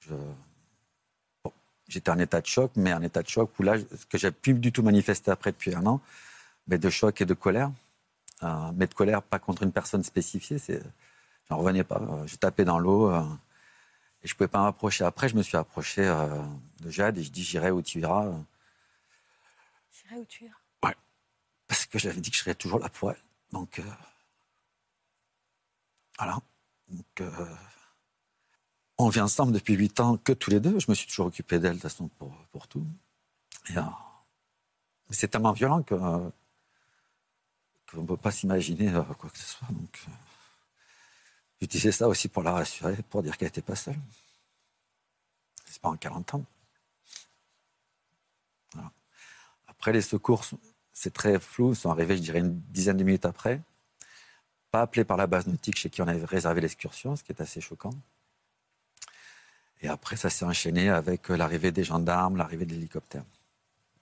Je- 0.00 0.14
j'étais 1.92 2.10
en 2.10 2.18
état 2.18 2.40
de 2.40 2.46
choc, 2.46 2.72
mais 2.76 2.92
en 2.92 3.02
état 3.02 3.22
de 3.22 3.28
choc 3.28 3.50
où 3.58 3.62
là, 3.62 3.76
ce 3.78 4.06
que 4.06 4.18
j'ai 4.18 4.30
plus 4.30 4.54
du 4.54 4.72
tout 4.72 4.82
manifesté 4.82 5.30
après 5.30 5.52
depuis 5.52 5.74
un 5.74 5.84
an, 5.86 6.00
mais 6.66 6.78
de 6.78 6.90
choc 6.90 7.20
et 7.20 7.26
de 7.26 7.34
colère. 7.34 7.70
Euh, 8.42 8.72
mais 8.74 8.86
de 8.86 8.94
colère, 8.94 9.22
pas 9.22 9.38
contre 9.38 9.62
une 9.62 9.72
personne 9.72 10.02
spécifiée, 10.02 10.58
c'est, 10.58 10.82
j'en 11.48 11.58
revenais 11.58 11.84
pas. 11.84 12.00
Euh, 12.00 12.26
Je 12.26 12.36
tapais 12.36 12.64
dans 12.64 12.78
l'eau 12.78 13.08
euh, 13.10 13.22
et 14.22 14.26
je 14.28 14.34
pouvais 14.34 14.48
pas 14.48 14.62
m'approcher. 14.62 15.04
Après, 15.04 15.28
je 15.28 15.36
me 15.36 15.42
suis 15.42 15.56
approché 15.56 16.02
euh, 16.06 16.28
de 16.80 16.90
Jade 16.90 17.18
et 17.18 17.22
je 17.22 17.30
dis 17.30 17.44
j'irai 17.44 17.70
où 17.70 17.82
tu 17.82 18.00
iras, 18.00 18.26
J'irai 19.92 20.16
où 20.20 20.24
tu 20.24 20.44
iras. 20.46 20.56
parce 21.68 21.86
que 21.86 21.98
j'avais 21.98 22.20
dit 22.20 22.30
que 22.30 22.36
je 22.36 22.42
serais 22.42 22.54
toujours 22.54 22.80
là 22.80 22.88
pour 22.88 23.10
elle. 23.12 23.22
Donc 23.52 23.80
voilà. 26.18 26.38
Donc, 26.88 27.22
on 29.02 29.08
vit 29.08 29.20
ensemble 29.20 29.52
depuis 29.52 29.74
huit 29.74 30.00
ans 30.00 30.16
que 30.16 30.32
tous 30.32 30.50
les 30.50 30.60
deux. 30.60 30.78
Je 30.78 30.90
me 30.90 30.94
suis 30.94 31.06
toujours 31.06 31.26
occupé 31.26 31.58
d'elle 31.58 31.72
de 31.72 31.80
toute 31.80 31.90
façon 31.90 32.08
pour, 32.52 32.68
tout. 32.68 32.86
Euh, 33.76 33.80
c'est 35.10 35.28
tellement 35.28 35.52
violent 35.52 35.82
que 35.82 35.94
qu'on 37.90 38.02
ne 38.02 38.06
peut 38.06 38.16
pas 38.16 38.30
s'imaginer 38.30 38.88
euh, 38.88 39.02
quoi 39.02 39.28
que 39.28 39.38
ce 39.38 39.44
soit. 39.44 39.68
Donc, 39.70 40.02
euh, 41.62 41.92
ça 41.92 42.08
aussi 42.08 42.28
pour 42.28 42.42
la 42.42 42.52
rassurer, 42.52 42.96
pour 43.10 43.22
dire 43.22 43.36
qu'elle 43.36 43.48
n'était 43.48 43.62
pas 43.62 43.76
seule. 43.76 43.98
C'est 45.66 45.80
pas 45.80 45.90
en 45.90 45.96
40 45.96 46.34
ans. 46.34 46.44
Après, 49.68 49.92
les 49.92 50.02
secours, 50.02 50.44
c'est 50.92 51.12
très 51.12 51.40
flou, 51.40 51.74
sont 51.74 51.90
arrivés, 51.90 52.16
je 52.16 52.22
dirais, 52.22 52.38
une 52.38 52.60
dizaine 52.70 52.96
de 52.96 53.04
minutes 53.04 53.26
après. 53.26 53.60
Pas 54.70 54.82
appelés 54.82 55.04
par 55.04 55.16
la 55.16 55.26
base 55.26 55.46
nautique 55.46 55.76
chez 55.76 55.90
qui 55.90 56.00
on 56.02 56.08
avait 56.08 56.24
réservé 56.24 56.60
l'excursion, 56.60 57.16
ce 57.16 57.24
qui 57.24 57.32
est 57.32 57.40
assez 57.40 57.60
choquant. 57.60 57.92
Et 59.82 59.88
après, 59.88 60.16
ça 60.16 60.30
s'est 60.30 60.44
enchaîné 60.44 60.88
avec 60.88 61.30
euh, 61.30 61.36
l'arrivée 61.36 61.72
des 61.72 61.84
gendarmes, 61.84 62.36
l'arrivée 62.36 62.64
de 62.64 62.72
l'hélicoptère. 62.72 63.24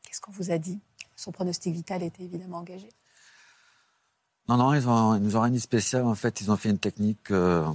Qu'est-ce 0.03 0.21
qu'on 0.21 0.33
vous 0.33 0.51
a 0.51 0.59
dit? 0.59 0.79
Son 1.17 1.33
pronostic 1.33 1.75
vital 1.75 2.03
était 2.03 2.23
évidemment 2.23 2.59
engagé. 2.59 2.89
Non, 4.49 4.57
non, 4.57 4.75
ils, 4.75 4.89
ont, 4.89 5.15
ils 5.15 5.23
nous 5.23 5.37
ont 5.37 5.41
rien 5.43 5.53
dit 5.53 5.61
spécial. 5.61 6.05
En 6.05 6.15
fait, 6.15 6.41
ils 6.41 6.51
ont 6.51 6.57
fait 6.57 6.71
une 6.71 6.79
technique. 6.79 7.31
euh, 7.31 7.67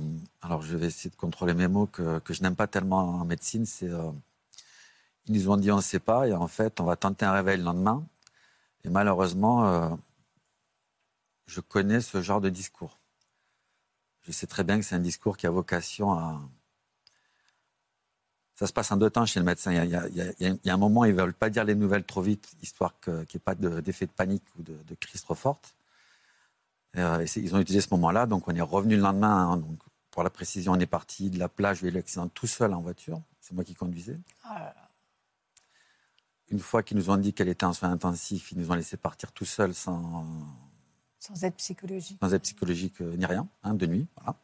alors, 0.42 0.62
je 0.62 0.76
vais 0.76 0.88
essayer 0.88 1.10
de 1.10 1.16
contrôler 1.16 1.54
mes 1.54 1.68
mots 1.68 1.88
que, 1.88 2.20
que 2.20 2.34
je 2.34 2.42
n'aime 2.44 2.56
pas 2.56 2.68
tellement 2.68 3.22
en 3.22 3.26
médecine. 3.26 3.66
C'est, 3.66 3.90
euh, 3.90 4.12
ils 5.28 5.34
nous 5.34 5.50
ont 5.50 5.58
dit 5.58 5.72
on 5.72 5.78
ne 5.78 5.82
sait 5.82 6.00
pas, 6.00 6.28
et 6.28 6.34
en 6.34 6.48
fait, 6.48 6.80
on 6.80 6.84
va 6.84 6.96
tenter 6.96 7.26
un 7.26 7.32
réveil 7.32 7.58
le 7.58 7.64
lendemain. 7.64 8.06
Et 8.84 8.90
malheureusement, 8.90 9.66
euh, 9.68 9.90
je 11.48 11.62
connais 11.62 12.02
ce 12.02 12.22
genre 12.22 12.42
de 12.42 12.50
discours. 12.50 13.00
Je 14.24 14.32
sais 14.32 14.48
très 14.48 14.64
bien 14.64 14.78
que 14.78 14.86
c'est 14.86 14.96
un 14.96 15.00
discours 15.00 15.38
qui 15.38 15.48
a 15.48 15.50
vocation 15.50 16.12
à. 16.14 16.42
Ça 18.56 18.68
se 18.68 18.74
passe 18.74 18.92
en 18.92 18.98
deux 18.98 19.10
temps 19.10 19.26
chez 19.26 19.40
le 19.40 19.46
médecin. 19.46 19.72
Il 19.74 19.76
y 19.76 19.80
a, 19.80 19.84
il 19.86 19.92
y 19.92 19.96
a- 19.98 20.08
il 20.10 20.18
y 20.18 20.22
a- 20.50 20.50
il 20.52 20.60
y 20.64 20.70
a 20.70 20.74
un 20.74 20.78
moment, 20.78 21.04
ils 21.06 21.14
ne 21.14 21.20
veulent 21.22 21.34
pas 21.34 21.50
dire 21.50 21.66
les 21.66 21.76
nouvelles 21.76 22.06
trop 22.06 22.22
vite, 22.22 22.54
histoire 22.62 22.98
qu'il 23.02 23.14
n'y 23.14 23.22
ait 23.36 23.40
pas 23.40 23.54
de- 23.56 23.82
d'effet 23.82 24.06
de 24.06 24.12
panique 24.12 24.44
ou 24.58 24.64
de, 24.64 24.74
de 24.88 24.96
crise 24.96 25.22
trop 25.24 25.36
forte. 25.36 25.76
Euh, 26.96 27.26
ils 27.36 27.54
ont 27.54 27.60
utilisé 27.60 27.82
ce 27.82 27.94
moment-là, 27.96 28.26
donc 28.26 28.48
on 28.48 28.56
est 28.56 28.62
revenu 28.62 28.96
le 28.96 29.02
lendemain. 29.02 29.52
hein, 29.52 29.58
donc, 29.58 29.78
pour 30.10 30.24
la 30.24 30.30
précision, 30.30 30.72
on 30.72 30.80
est 30.80 30.86
parti 30.86 31.30
de 31.30 31.38
la 31.38 31.50
plage, 31.50 31.80
j'ai 31.82 31.88
eu 31.90 31.92
l'accident 31.92 32.30
tout 32.30 32.48
seul 32.48 32.74
en 32.74 32.80
voiture. 32.80 33.22
C'est 33.42 33.54
moi 33.54 33.66
qui 33.66 33.74
conduisais. 33.76 34.18
Une 36.50 36.60
fois 36.60 36.84
qu'ils 36.84 36.96
nous 36.96 37.10
ont 37.10 37.18
dit 37.18 37.34
qu'elle 37.34 37.50
était 37.50 37.66
en 37.66 37.74
soins 37.74 37.92
intensifs, 37.92 38.52
ils 38.54 38.58
nous 38.58 38.72
ont 38.72 38.76
laissé 38.76 38.96
partir 38.96 39.34
tout 39.34 39.44
seul 39.46 39.74
sans, 39.74 40.26
Sans 41.20 41.44
aide 41.44 41.56
psychologique. 41.56 42.18
sans 42.22 42.34
aide 42.34 42.42
psychologique 42.44 43.02
euh, 43.02 43.18
ni 43.18 43.26
rien, 43.26 43.48
hein, 43.64 43.74
de 43.74 43.86
nuit. 43.88 44.08
Voilà. 44.16 44.38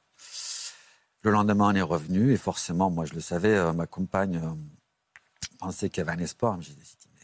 Le 1.24 1.32
lendemain, 1.32 1.70
on 1.72 1.76
est 1.76 1.82
revenu 1.82 2.32
et 2.34 2.38
forcément, 2.38 2.90
moi 2.90 3.06
je 3.06 3.14
le 3.14 3.22
savais, 3.22 3.56
euh, 3.56 3.74
ma 3.74 3.86
compagne 3.86 4.38
euh, 4.38 4.54
pensait 5.60 5.90
qu'il 5.90 6.00
y 6.00 6.02
avait 6.08 6.20
un 6.20 6.24
espoir. 6.24 6.58
Mais 6.58 6.64
j'ai 6.64 6.74
dit, 6.74 6.98
mais 7.14 7.22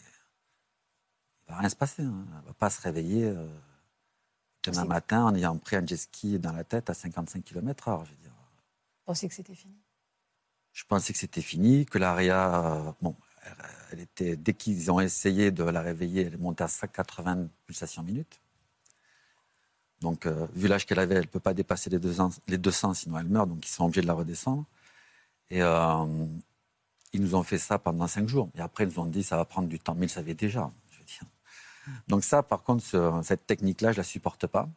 il 1.48 1.52
va 1.52 1.58
rien 1.60 1.70
se 1.70 1.76
passer. 1.76 2.04
hein. 2.04 2.26
Elle 2.40 2.46
va 2.46 2.54
pas 2.54 2.70
se 2.70 2.80
réveiller 2.82 3.26
euh, 3.26 3.48
demain 4.64 4.86
matin 4.86 5.26
en 5.26 5.34
ayant 5.36 5.58
pris 5.58 5.76
un 5.78 5.86
jet 5.86 5.98
ski 5.98 6.38
dans 6.38 6.52
la 6.52 6.64
tête 6.64 6.90
à 6.90 6.94
55 6.94 7.44
km/h. 7.44 8.06
Je 8.06 8.12
veux 8.12 8.18
dire. 8.18 8.32
Pensez 9.06 9.28
que 9.28 9.34
c'était 9.34 9.56
fini? 9.56 9.76
Je 10.74 10.84
pensais 10.86 11.12
que 11.12 11.18
c'était 11.18 11.42
fini, 11.42 11.88
que 11.88 11.98
l'ARIA, 11.98 12.96
bon, 13.02 13.16
elle, 13.44 13.56
elle 13.94 14.00
était, 14.02 14.36
dès 14.36 14.54
qu'ils 14.54 14.92
ont 14.92 15.00
essayé 15.00 15.50
de 15.50 15.64
la 15.64 15.82
réveiller, 15.82 16.26
elle 16.28 16.38
montée 16.38 16.64
à 16.64 16.68
180 16.68 17.48
pulsations 17.66 18.04
minutes. 18.04 18.40
Donc, 20.02 20.26
euh, 20.26 20.48
vu 20.54 20.68
l'âge 20.68 20.86
qu'elle 20.86 21.00
avait, 21.00 21.16
elle 21.16 21.22
ne 21.22 21.28
peut 21.28 21.40
pas 21.40 21.54
dépasser 21.54 21.90
les 21.90 22.00
200, 22.00 22.30
les 22.48 22.58
200, 22.58 22.94
sinon 22.94 23.18
elle 23.20 23.28
meurt, 23.28 23.50
donc 23.50 23.66
ils 23.66 23.72
sont 23.72 23.86
obligés 23.86 24.02
de 24.02 24.08
la 24.08 24.14
redescendre. 24.14 24.66
Et 25.50 25.62
euh, 25.62 26.06
ils 27.14 27.22
nous 27.22 27.36
ont 27.36 27.44
fait 27.44 27.58
ça 27.58 27.80
pendant 27.80 28.08
cinq 28.08 28.28
jours. 28.28 28.50
Et 28.56 28.62
après, 28.62 28.84
ils 28.84 28.90
nous 28.90 29.00
ont 29.00 29.06
dit 29.06 29.24
ça 29.24 29.38
va 29.38 29.46
prendre 29.46 29.68
du 29.68 29.80
temps, 29.80 29.96
mais 29.96 30.06
ils 30.06 30.10
savaient 30.10 30.34
déjà. 30.36 30.72
Donc 32.08 32.24
ça, 32.24 32.44
par 32.44 32.64
contre, 32.64 32.84
ce- 32.84 33.22
cette 33.24 33.48
technique-là, 33.48 33.92
je 33.92 33.98
ne 33.98 34.02
la 34.02 34.04
supporte 34.04 34.46
pas. 34.48 34.70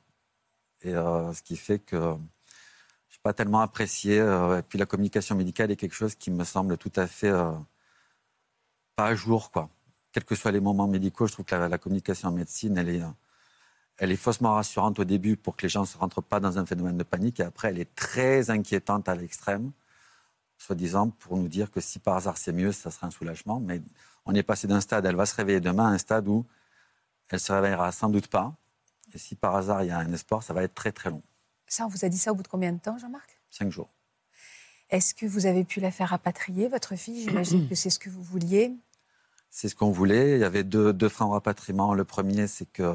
Et 0.83 0.95
euh, 0.95 1.33
ce 1.35 1.43
qui 1.43 1.57
fait 1.57 1.81
que 1.81 1.97
je 1.97 3.17
n'ai 3.17 3.21
pas 3.23 3.33
tellement 3.35 3.61
apprécié. 3.61 4.17
et 4.17 4.63
puis 4.69 4.79
la 4.79 4.87
communication 4.87 5.35
médicale 5.35 5.71
est 5.73 5.77
quelque 5.77 5.95
chose 5.95 6.15
qui 6.15 6.31
me 6.31 6.45
semble 6.45 6.79
tout 6.79 6.93
à 6.97 7.07
fait 7.07 7.33
pas 8.97 9.07
à 9.07 9.15
jour. 9.15 9.51
Quoi. 9.51 9.69
Quels 10.13 10.25
que 10.25 10.35
soient 10.35 10.53
les 10.53 10.61
moments 10.61 10.87
médicaux, 10.89 11.27
je 11.27 11.33
trouve 11.33 11.45
que 11.45 11.55
la, 11.55 11.79
communication 11.79 12.29
en 12.29 12.33
médecine, 12.33 12.79
elle 12.79 12.89
est, 12.89 13.03
elle 14.01 14.11
est 14.11 14.17
faussement 14.17 14.55
rassurante 14.55 14.99
au 14.99 15.05
début 15.05 15.37
pour 15.37 15.57
que 15.57 15.63
les 15.63 15.69
gens 15.69 15.83
ne 15.83 15.87
se 15.87 15.99
rentrent 15.99 16.23
pas 16.23 16.41
dans 16.41 16.59
un 16.59 16.65
phénomène 16.65 16.97
de 16.97 17.03
panique. 17.03 17.39
Et 17.39 17.43
après, 17.43 17.69
elle 17.69 17.79
est 17.79 17.95
très 17.95 18.49
inquiétante 18.49 19.11
à 19.11 19.15
l'extrême, 19.15 19.73
soi-disant 20.57 21.11
pour 21.11 21.37
nous 21.37 21.49
dire 21.49 21.71
que 21.71 21.83
si 21.83 21.99
par 21.99 22.17
hasard 22.17 22.39
c'est 22.39 22.53
mieux, 22.53 22.73
ça 22.73 22.91
sera 22.91 23.07
un 23.07 23.11
soulagement. 23.11 23.61
Mais 23.61 23.83
on 24.25 24.35
est 24.35 24.43
passé 24.43 24.67
d'un 24.67 24.81
stade, 24.81 25.05
elle 25.05 25.17
va 25.17 25.27
se 25.27 25.35
réveiller 25.35 25.61
demain, 25.61 25.89
à 25.89 25.91
un 25.91 25.99
stade 25.99 26.27
où 26.29 26.47
elle 27.29 27.41
se 27.41 27.53
réveillera 27.53 27.93
sans 27.93 28.09
doute 28.09 28.29
pas. 28.29 28.55
Et 29.13 29.19
si 29.19 29.35
par 29.35 29.55
hasard 29.55 29.85
il 29.85 29.89
y 29.89 29.91
a 29.91 29.99
un 29.99 30.13
espoir, 30.15 30.43
ça 30.43 30.55
va 30.55 30.63
être 30.63 30.75
très 30.75 30.93
très 30.93 31.11
long. 31.11 31.23
Ça, 31.67 31.85
on 31.85 31.89
vous 31.89 32.07
a 32.07 32.09
dit 32.09 32.19
ça 32.19 32.33
au 32.33 32.35
bout 32.35 32.43
de 32.43 32.49
combien 32.49 32.73
de 32.73 32.81
temps, 32.81 32.97
Jean-Marc? 32.97 33.39
Cinq 33.51 33.71
jours. 33.71 33.91
Est-ce 34.89 35.15
que 35.15 35.27
vous 35.27 35.45
avez 35.45 35.65
pu 35.65 35.79
la 35.79 35.91
faire 35.91 36.09
rapatrier, 36.09 36.69
votre 36.69 36.97
fille? 36.97 37.23
J'imagine 37.23 37.69
que 37.69 37.75
c'est 37.75 37.91
ce 37.91 37.99
que 37.99 38.09
vous 38.09 38.23
vouliez. 38.23 38.73
C'est 39.51 39.69
ce 39.69 39.77
qu'on 39.77 39.91
voulait. 39.91 40.37
Il 40.37 40.41
y 40.41 40.45
avait 40.45 40.65
deux, 40.65 40.93
deux 40.95 41.09
freins 41.09 41.27
au 41.27 41.31
rapatriement. 41.31 41.93
Le 41.93 42.05
premier, 42.05 42.47
c'est 42.47 42.65
que, 42.73 42.95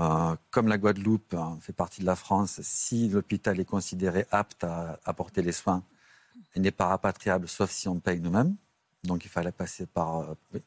euh, 0.00 0.36
comme 0.50 0.68
la 0.68 0.78
Guadeloupe 0.78 1.34
hein, 1.34 1.58
fait 1.60 1.72
partie 1.72 2.00
de 2.00 2.06
la 2.06 2.16
France, 2.16 2.60
si 2.62 3.08
l'hôpital 3.08 3.58
est 3.58 3.64
considéré 3.64 4.26
apte 4.30 4.64
à 4.64 4.98
apporter 5.04 5.42
les 5.42 5.52
soins, 5.52 5.82
il 6.54 6.62
n'est 6.62 6.70
pas 6.70 6.86
rapatriable, 6.86 7.48
sauf 7.48 7.70
si 7.70 7.88
on 7.88 7.98
paye 8.00 8.20
nous-mêmes. 8.20 8.54
Donc 9.04 9.24
il 9.24 9.28
fallait 9.28 9.52
passer 9.52 9.86
par. 9.86 10.20
euh, 10.20 10.34
oui. 10.54 10.62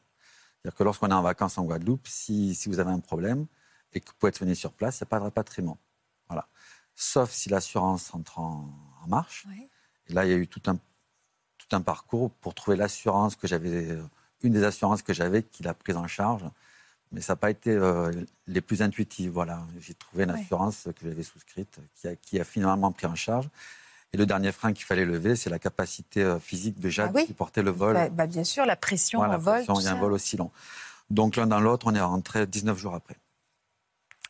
C'est-à-dire 0.62 0.76
que 0.76 0.84
lorsqu'on 0.84 1.08
est 1.08 1.14
en 1.14 1.22
vacances 1.22 1.58
en 1.58 1.64
Guadeloupe, 1.64 2.06
si, 2.06 2.54
si 2.54 2.68
vous 2.68 2.78
avez 2.78 2.90
un 2.90 3.00
problème 3.00 3.46
et 3.92 4.00
que 4.00 4.06
vous 4.06 4.12
pouvez 4.18 4.28
être 4.28 4.36
soigné 4.36 4.54
sur 4.54 4.72
place, 4.72 5.00
il 5.00 5.02
n'y 5.04 5.08
a 5.08 5.10
pas 5.10 5.18
de 5.18 5.24
rapatriement. 5.24 5.76
Voilà. 6.28 6.46
Sauf 6.94 7.30
si 7.30 7.48
l'assurance 7.48 8.14
entre 8.14 8.38
en, 8.38 8.68
en 9.02 9.08
marche. 9.08 9.46
Et 10.08 10.12
là, 10.12 10.24
il 10.24 10.30
y 10.30 10.34
a 10.34 10.36
eu 10.36 10.46
tout 10.46 10.62
un, 10.66 10.76
tout 10.76 11.76
un 11.76 11.80
parcours 11.80 12.30
pour 12.30 12.54
trouver 12.54 12.76
l'assurance 12.76 13.34
que 13.34 13.46
j'avais, 13.48 13.90
euh, 13.90 14.02
une 14.42 14.52
des 14.52 14.64
assurances 14.64 15.02
que 15.02 15.12
j'avais 15.12 15.42
qui 15.42 15.62
l'a 15.62 15.74
prise 15.74 15.96
en 15.96 16.06
charge. 16.06 16.44
Mais 17.12 17.20
ça 17.20 17.32
n'a 17.32 17.36
pas 17.36 17.50
été 17.50 17.70
euh, 17.70 18.10
les 18.46 18.60
plus 18.60 18.80
intuitives. 18.82 19.30
Voilà. 19.32 19.62
J'ai 19.80 19.94
trouvé 19.94 20.24
une 20.24 20.30
Ouais. 20.32 20.40
assurance 20.40 20.84
que 20.96 21.08
j'avais 21.08 21.22
souscrite 21.22 21.78
qui 21.94 22.08
a, 22.08 22.16
qui 22.16 22.40
a 22.40 22.44
finalement 22.44 22.90
pris 22.92 23.06
en 23.06 23.14
charge. 23.14 23.48
Et 24.14 24.16
le 24.18 24.26
dernier 24.26 24.52
frein 24.52 24.72
qu'il 24.72 24.84
fallait 24.84 25.04
lever, 25.06 25.36
c'est 25.36 25.48
la 25.50 25.58
capacité 25.58 26.22
euh, 26.22 26.38
physique 26.38 26.78
de 26.80 26.88
Jade 26.88 27.10
Ah 27.14 27.18
oui. 27.18 27.26
qui 27.26 27.32
portait 27.34 27.62
le 27.62 27.70
vol. 27.70 27.94
Bah, 27.94 28.08
bah, 28.10 28.26
bien 28.26 28.44
sûr, 28.44 28.64
la 28.66 28.76
pression 28.76 29.18
Voilà, 29.20 29.36
en 29.36 29.38
vol. 29.38 29.54
pression, 29.56 29.74
il 29.80 29.84
y 29.84 29.88
a 29.88 29.92
un 29.92 30.00
vol 30.00 30.12
aussi 30.12 30.36
long. 30.36 30.50
Donc 31.10 31.36
l'un 31.36 31.46
dans 31.46 31.60
l'autre, 31.60 31.86
on 31.88 31.94
est 31.94 32.00
rentré 32.00 32.46
19 32.46 32.78
jours 32.78 32.94
après. 32.94 33.16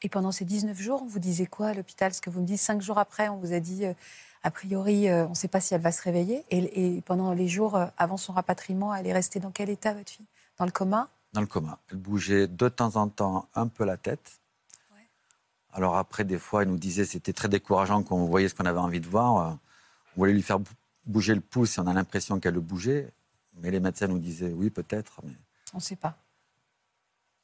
Et 0.03 0.09
pendant 0.09 0.33
ces 0.33 0.45
19 0.45 0.81
jours, 0.81 1.01
on 1.03 1.07
vous 1.07 1.21
disait 1.21 1.47
quoi 1.47 1.69
à 1.69 1.75
l'hôpital? 1.75 2.13
Ce 2.13 2.21
que 2.21 2.31
vous 2.31 2.41
me 2.41 2.47
dites, 2.47 2.59
cinq 2.59 2.83
jours 2.83 2.99
après, 2.99 3.29
on 3.29 3.37
vous 3.37 3.53
a 3.53 3.61
dit, 3.61 3.85
euh, 3.87 3.93
a 4.43 4.51
priori, 4.51 5.09
euh, 5.09 5.27
on 5.27 5.31
ne 5.31 5.35
sait 5.35 5.47
pas 5.49 5.61
si 5.61 5.75
elle 5.75 5.81
va 5.81 5.93
se 5.93 6.03
réveiller. 6.03 6.45
Et, 6.51 6.97
et 6.97 7.01
pendant 7.03 7.33
les 7.33 7.47
jours 7.47 7.81
avant 7.97 8.17
son 8.17 8.33
rapatriement, 8.33 8.93
elle 8.95 9.07
est 9.07 9.13
restée 9.13 9.39
dans 9.39 9.53
quel 9.53 9.71
état, 9.71 9.95
votre 9.95 10.11
fille? 10.11 10.27
Dans 10.59 10.65
le 10.65 10.73
coma? 10.73 11.09
Dans 11.33 11.41
le 11.41 11.47
coma. 11.47 11.79
Elle 11.91 11.97
bougeait 11.97 12.47
de 12.47 12.69
temps 12.69 12.97
en 12.97 13.09
temps 13.09 13.49
un 13.55 13.67
peu 13.67 13.85
la 13.85 13.97
tête. 13.97 14.41
Ouais. 14.93 15.09
Alors 15.73 15.97
après, 15.97 16.25
des 16.25 16.39
fois, 16.39 16.65
il 16.65 16.69
nous 16.69 16.79
disait 16.79 17.05
c'était 17.05 17.33
très 17.33 17.49
décourageant 17.49 18.03
quand 18.03 18.17
on 18.17 18.27
voyait 18.27 18.49
ce 18.49 18.55
qu'on 18.55 18.67
avait 18.67 18.79
envie 18.79 19.01
de 19.01 19.09
voir. 19.09 19.59
On 20.15 20.21
voulait 20.21 20.35
lui 20.35 20.43
faire 20.43 20.61
bouger 21.07 21.35
le 21.35 21.41
pouce 21.41 21.79
et 21.79 21.81
on 21.81 21.87
a 21.87 21.95
l'impression 21.95 22.39
qu'elle 22.39 22.55
le 22.55 22.61
bougeait. 22.61 23.13
Mais 23.55 23.71
les 23.71 23.81
médecins 23.81 24.09
nous 24.09 24.19
disaient 24.19 24.53
oui, 24.53 24.71
peut-être. 24.71 25.21
Mais... 25.25 25.33
On 25.73 25.79
ne 25.79 25.83
sait 25.83 25.97
pas. 25.97 26.17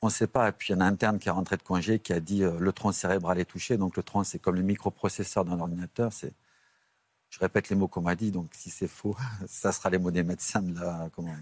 On 0.00 0.06
ne 0.06 0.12
sait 0.12 0.26
pas. 0.26 0.48
Et 0.48 0.52
puis 0.52 0.72
il 0.72 0.76
y 0.76 0.80
a 0.80 0.84
un 0.84 0.86
interne 0.86 1.18
qui 1.18 1.28
est 1.28 1.32
rentré 1.32 1.56
de 1.56 1.62
congé 1.62 1.98
qui 1.98 2.12
a 2.12 2.20
dit 2.20 2.44
euh, 2.44 2.58
le 2.58 2.72
tronc 2.72 2.92
cérébral 2.92 3.38
est 3.38 3.44
touché. 3.44 3.76
Donc 3.76 3.96
le 3.96 4.02
tronc, 4.02 4.24
c'est 4.24 4.38
comme 4.38 4.54
le 4.56 4.62
microprocesseur 4.62 5.44
d'un 5.44 5.58
ordinateur. 5.58 6.12
C'est... 6.12 6.32
Je 7.30 7.38
répète 7.40 7.68
les 7.68 7.76
mots 7.76 7.88
qu'on 7.88 8.02
m'a 8.02 8.14
dit. 8.14 8.30
Donc 8.30 8.50
si 8.52 8.70
c'est 8.70 8.88
faux, 8.88 9.16
ça 9.46 9.72
sera 9.72 9.90
les 9.90 9.98
mots 9.98 10.10
des 10.10 10.22
médecins. 10.22 10.62
Comment... 11.14 11.34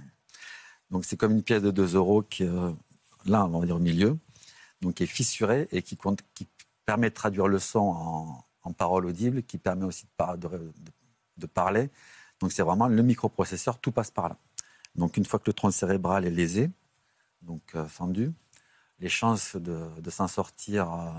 Donc 0.90 1.05
c'est 1.05 1.16
comme 1.16 1.33
une 1.33 1.43
pièce 1.43 1.62
de 1.62 1.71
2 1.71 1.95
euros 1.97 2.23
qui, 2.23 2.45
euh, 2.45 2.73
là, 3.25 3.45
on 3.47 3.61
va 3.61 3.66
dire 3.66 3.76
au 3.76 3.81
milieu, 3.81 4.19
donc 4.81 4.95
qui 4.95 5.02
est 5.02 5.07
fissurée 5.07 5.69
et 5.73 5.83
qui, 5.83 5.99
permet 6.85 7.11
de 7.11 7.14
traduire 7.14 7.49
le 7.49 7.59
son 7.59 7.81
en, 7.81 8.45
en 8.62 8.73
parole 8.73 9.07
audible, 9.07 9.43
qui 9.43 9.59
permet 9.59 9.85
aussi 9.85 10.07
de 11.37 11.47
parler. 11.47 11.90
Donc 12.40 12.52
c'est 12.52 12.62
vraiment 12.62 12.87
le 12.87 13.02
microprocesseur, 13.02 13.78
tout 13.78 13.90
passe 13.90 14.11
par 14.11 14.28
là. 14.28 14.37
Donc 14.95 15.16
une 15.16 15.25
fois 15.25 15.38
que 15.38 15.45
le 15.47 15.52
tronc 15.52 15.71
cérébral 15.71 16.25
est 16.25 16.31
lésé, 16.31 16.71
donc 17.43 17.62
euh, 17.75 17.87
fendu, 17.87 18.33
les 18.99 19.09
chances 19.09 19.57
de, 19.57 20.11
s'en 20.11 20.28
sortir 20.28 20.93
euh, 20.93 21.11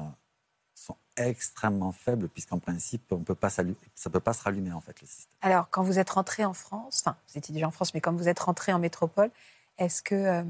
sont 0.74 0.98
extrêmement 1.16 1.92
faibles, 1.92 2.28
puisqu'en 2.28 2.60
principe, 2.60 3.12
on 3.12 3.20
peut 3.20 3.36
pas 3.36 3.50
ça 3.50 3.64
ne 3.64 3.74
peut 4.12 4.20
pas 4.20 4.34
se 4.34 4.44
rallumer, 4.44 4.72
en 4.72 4.82
fait, 4.82 5.00
le 5.02 5.08
système. 5.08 5.38
Alors, 5.42 5.70
quand 5.70 5.84
vous 5.84 6.00
êtes 6.00 6.10
rentré 6.10 6.44
en 6.46 6.54
France, 6.54 7.04
enfin, 7.06 7.18
vous 7.28 7.38
étiez 7.38 7.54
déjà 7.54 7.68
en 7.68 7.72
France, 7.72 7.94
mais 7.94 8.02
quand 8.02 8.14
vous 8.14 8.28
êtes 8.28 8.40
rentré 8.40 8.74
en 8.74 8.80
métropole, 8.80 9.32
est-ce 9.78 10.02
que 10.02 10.16
euh, 10.16 10.44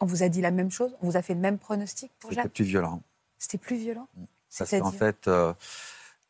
on 0.00 0.06
vous 0.06 0.22
a 0.22 0.28
dit 0.28 0.40
la 0.40 0.50
même 0.50 0.70
chose? 0.70 0.90
On 1.02 1.06
vous 1.06 1.16
a 1.16 1.22
fait 1.22 1.34
le 1.34 1.40
même 1.40 1.58
pronostic 1.58 2.10
pour 2.18 2.32
Jade? 2.32 2.44
C'était 2.44 2.54
plus 2.54 2.64
violent. 2.64 3.02
C'était 3.38 3.58
plus 3.58 3.76
violent? 3.76 4.08
Mm. 4.16 4.24
Parce 4.58 4.70
qu'en 4.70 4.92
fait, 4.92 5.30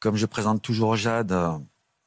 comme 0.00 0.17
je 0.17 0.26
présente 0.26 0.61
toujours 0.61 0.97
Jade, 0.97 1.33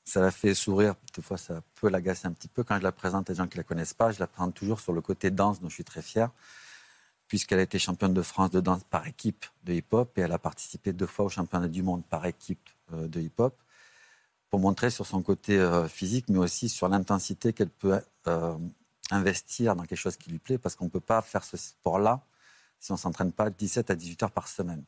ça 0.04 0.20
la 0.20 0.32
fait 0.32 0.54
sourire. 0.54 0.96
Des 1.16 1.22
fois, 1.22 1.38
ça 1.38 1.62
peut 1.76 1.90
l'agacer 1.90 2.28
un 2.28 2.34
petit 2.34 2.50
peu. 2.50 2.64
Quand 2.64 2.78
je 2.78 2.84
la 2.84 2.92
présente 2.92 3.30
à 3.30 3.34
des 3.34 3.38
gens 3.38 3.48
qui 3.48 3.58
ne 3.58 3.62
la 3.62 3.64
connaissent 3.64 3.94
pas, 3.94 4.12
je 4.12 4.20
la 4.20 4.28
présente 4.28 4.54
toujours 4.54 4.82
sur 4.82 4.92
le 4.92 5.00
côté 5.00 5.32
danse, 5.32 5.62
dont 5.62 5.70
je 5.70 5.76
suis 5.76 5.86
très 5.86 6.02
fier 6.02 6.30
puisqu'elle 7.32 7.60
a 7.60 7.62
été 7.62 7.80
championne 7.80 8.14
de 8.14 8.22
France 8.22 8.50
de 8.50 8.60
danse 8.60 8.84
par 8.90 9.08
équipe 9.08 9.46
de 9.64 9.72
hip-hop 9.72 10.18
et 10.18 10.22
elle 10.22 10.34
a 10.34 10.38
participé 10.38 10.92
deux 10.92 11.06
fois 11.06 11.24
au 11.24 11.30
championnat 11.30 11.70
du 11.70 11.82
monde 11.82 12.04
par 12.04 12.26
équipe 12.26 12.70
euh, 12.92 13.08
de 13.08 13.22
hip-hop 13.22 13.58
pour 14.50 14.60
montrer 14.60 14.90
sur 14.90 15.06
son 15.06 15.22
côté 15.22 15.58
euh, 15.58 15.88
physique, 15.88 16.26
mais 16.28 16.40
aussi 16.40 16.68
sur 16.68 16.90
l'intensité 16.90 17.54
qu'elle 17.54 17.70
peut 17.70 18.02
euh, 18.28 18.58
investir 19.14 19.76
dans 19.76 19.84
quelque 19.84 20.00
chose 20.00 20.18
qui 20.18 20.30
lui 20.30 20.40
plaît, 20.40 20.58
parce 20.58 20.76
qu'on 20.76 20.86
ne 20.86 20.90
peut 20.90 21.00
pas 21.00 21.22
faire 21.22 21.44
ce 21.44 21.58
sport-là 21.58 22.22
si 22.80 22.92
on 22.92 22.96
ne 22.96 23.00
s'entraîne 23.00 23.32
pas 23.32 23.50
17 23.50 23.92
à 23.92 23.96
18 23.96 24.24
heures 24.24 24.32
par 24.32 24.48
semaine. 24.48 24.84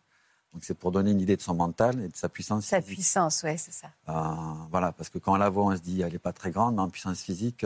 Donc 0.52 0.64
c'est 0.64 0.74
pour 0.74 0.92
donner 0.92 1.12
une 1.12 1.22
idée 1.22 1.36
de 1.36 1.42
son 1.42 1.54
mental 1.54 2.00
et 2.00 2.08
de 2.08 2.16
sa 2.16 2.30
puissance 2.30 2.66
sa 2.66 2.82
puissance, 2.82 3.42
oui, 3.44 3.58
c'est 3.58 3.74
ça. 3.74 3.90
voilà, 4.70 4.92
parce 4.92 5.10
que 5.10 5.18
quand 5.20 5.34
on 5.34 5.38
la 5.38 5.50
voit, 5.50 5.66
on 5.66 5.76
se 5.76 5.82
dit 5.82 6.02
elle 6.02 6.14
n'est 6.14 6.20
pas 6.20 6.34
très 6.34 6.52
grande, 6.52 6.76
mais 6.76 6.82
en 6.82 6.90
puissance 6.90 7.22
physique, 7.22 7.66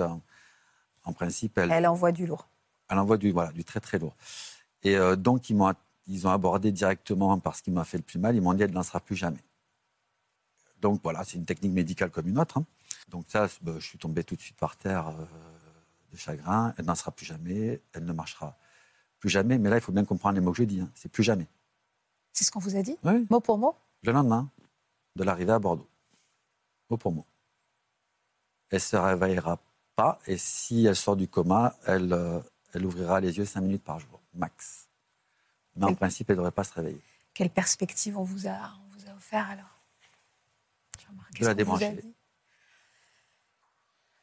en 1.08 1.14
principe, 1.14 1.58
elle... 1.58 1.72
Elle 1.72 1.88
envoie 1.88 2.12
du 2.12 2.28
lourd. 2.28 2.48
Elle 2.90 3.00
envoie 3.00 3.18
du, 3.18 3.32
voilà, 3.32 3.52
du 3.52 3.64
très 3.64 3.80
très 3.80 3.98
lourd. 3.98 4.16
Et 4.84 4.96
euh, 4.98 5.16
donc, 5.16 5.50
ils, 5.50 5.56
m'ont, 5.56 5.74
ils 6.08 6.28
ont 6.28 6.32
abordé 6.32 6.72
directement 6.72 7.40
parce 7.40 7.62
qu'il 7.62 7.74
m'a 7.74 7.86
fait 7.86 7.98
le 7.98 8.04
plus 8.04 8.20
mal. 8.20 8.36
Ils 8.36 8.42
m'ont 8.42 8.54
dit 8.54 8.64
elle 8.64 8.72
ne 8.72 8.76
lancera 8.76 9.00
plus 9.00 9.16
jamais. 9.16 9.44
Donc 10.82 11.00
voilà, 11.02 11.24
c'est 11.24 11.38
une 11.38 11.46
technique 11.46 11.72
médicale 11.72 12.12
comme 12.12 12.28
une 12.28 12.38
autre. 12.38 12.58
Hein. 12.58 12.66
Donc 13.10 13.26
ça, 13.30 13.48
bah, 13.62 13.74
je 13.80 13.86
suis 13.86 13.98
tombé 13.98 14.24
tout 14.24 14.36
de 14.36 14.42
suite 14.42 14.58
par 14.58 14.76
terre 14.76 15.08
euh, 15.08 15.26
de 16.12 16.18
chagrin. 16.18 16.74
Elle 16.78 16.86
n'en 16.86 16.96
sera 16.96 17.12
plus 17.12 17.26
jamais. 17.26 17.82
Elle 17.94 18.06
ne 18.06 18.14
marchera 18.14 18.58
plus 19.20 19.30
jamais. 19.30 19.58
Mais 19.58 19.70
là, 19.70 19.78
il 19.78 19.82
faut 19.82 19.92
bien 19.92 20.06
comprendre 20.06 20.36
les 20.36 20.42
mots 20.42 20.52
que 20.52 20.58
je 20.58 20.64
dis. 20.64 20.82
Hein. 20.82 20.92
C'est 20.96 21.12
plus 21.12 21.24
jamais. 21.24 21.48
C'est 22.34 22.44
ce 22.44 22.52
qu'on 22.52 22.60
vous 22.60 22.76
a 22.76 22.82
dit 22.82 22.98
oui. 23.04 23.26
Mot 23.30 23.40
pour 23.40 23.58
mot 23.58 23.76
Le 24.04 24.12
lendemain 24.12 24.50
de 25.16 25.24
l'arrivée 25.24 25.54
à 25.54 25.60
Bordeaux. 25.60 25.90
Mot 26.90 26.98
pour 26.98 27.12
mot. 27.12 27.26
Elle 28.70 28.82
se 28.82 28.96
réveillera 28.96 29.60
pas. 29.96 30.20
Et 30.28 30.38
si 30.38 30.86
elle 30.86 30.96
sort 30.96 31.16
du 31.16 31.28
coma, 31.28 31.76
elle, 31.86 32.14
euh, 32.14 32.40
elle 32.74 32.86
ouvrira 32.86 33.20
les 33.20 33.38
yeux 33.38 33.46
cinq 33.46 33.62
minutes 33.62 33.84
par 33.84 34.00
jour 34.00 34.22
max. 34.34 34.88
Mais 35.76 35.86
en 35.86 35.96
principe, 35.96 36.30
elle 36.30 36.36
ne 36.36 36.42
devrait 36.42 36.52
pas 36.52 36.64
se 36.64 36.74
réveiller. 36.74 37.02
Quelle 37.34 37.50
perspective 37.50 38.18
on 38.18 38.24
vous 38.24 38.48
a, 38.48 38.72
vous 38.92 39.10
a 39.10 39.16
offert 39.16 39.50
alors? 39.50 39.78
De 41.40 41.46
la 41.46 41.54
débrancher. 41.54 42.04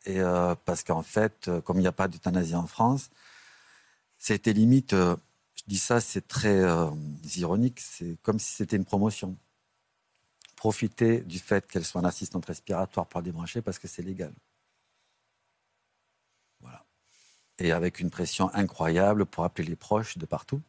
Et 0.07 0.21
euh, 0.21 0.55
parce 0.65 0.85
qu'en 0.85 1.03
fait, 1.03 1.49
euh, 1.49 1.61
comme 1.61 1.79
il 1.79 1.83
n'y 1.83 1.87
a 1.87 1.93
pas 1.93 2.09
d'euthanasie 2.09 2.55
en 2.55 2.67
France, 2.67 3.11
c'était 4.19 4.53
limite, 4.53 4.93
euh, 4.93 5.17
je 5.55 5.63
dis 5.67 5.79
ça, 5.79 6.01
c'est 6.01 6.27
très 6.29 6.63
ironique, 7.37 7.81
c'est 7.81 8.17
comme 8.23 8.39
si 8.39 8.53
c'était 8.55 8.77
une 8.77 8.85
promotion. 8.85 9.37
Profiter 10.57 11.21
du 11.21 11.39
fait 11.39 11.67
qu'elle 11.67 11.85
soit 11.85 12.01
un 12.01 12.05
assistante 12.05 12.47
respiratoire 12.47 13.07
pour 13.07 13.21
la 13.21 13.25
débrancher 13.25 13.63
parce 13.63 13.79
que 13.79 13.89
c'est 13.89 14.03
légal. 14.03 14.33
et 17.59 17.73
avec 17.73 18.01
une 18.01 18.11
pression 18.11 18.53
incroyable 18.55 19.27
pour 19.27 19.45
appeler 19.45 19.69
les 19.69 19.77
proches 19.77 20.19
de 20.19 20.27
partout. 20.27 20.61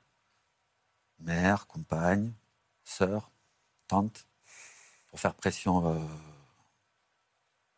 Mère, 1.20 1.68
compagne, 1.68 2.32
sœur, 2.84 3.32
tante, 3.88 4.28
pour 5.10 5.20
faire 5.20 5.34
pression 5.34 6.08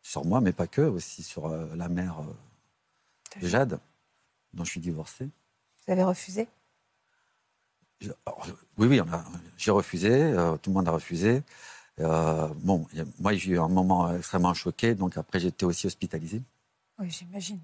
sur 0.08 0.24
moi, 0.24 0.40
mais 0.40 0.52
pas 0.52 0.66
que, 0.66 0.82
aussi 0.82 1.22
sur 1.22 1.46
euh, 1.46 1.66
la 1.76 1.88
mère 1.88 2.20
euh, 2.20 3.40
de 3.40 3.46
Jade, 3.46 3.78
dont 4.54 4.64
je 4.64 4.70
suis 4.70 4.80
divorcé. 4.80 5.28
Vous 5.86 5.92
avez 5.92 6.04
refusé? 6.04 6.48
Oui, 8.76 8.86
oui, 8.86 9.00
j'ai 9.56 9.72
refusé, 9.72 10.32
tout 10.62 10.70
le 10.70 10.74
monde 10.74 10.86
a 10.86 10.92
refusé. 10.92 11.42
bon, 11.98 12.86
moi, 13.18 13.34
j'ai 13.34 13.50
eu 13.52 13.58
un 13.58 13.66
moment 13.66 14.14
extrêmement 14.14 14.54
choqué, 14.54 14.94
donc 14.94 15.16
après, 15.16 15.40
j'étais 15.40 15.64
aussi 15.64 15.88
hospitalisé. 15.88 16.40
Oui, 17.00 17.10
j'imagine 17.10 17.58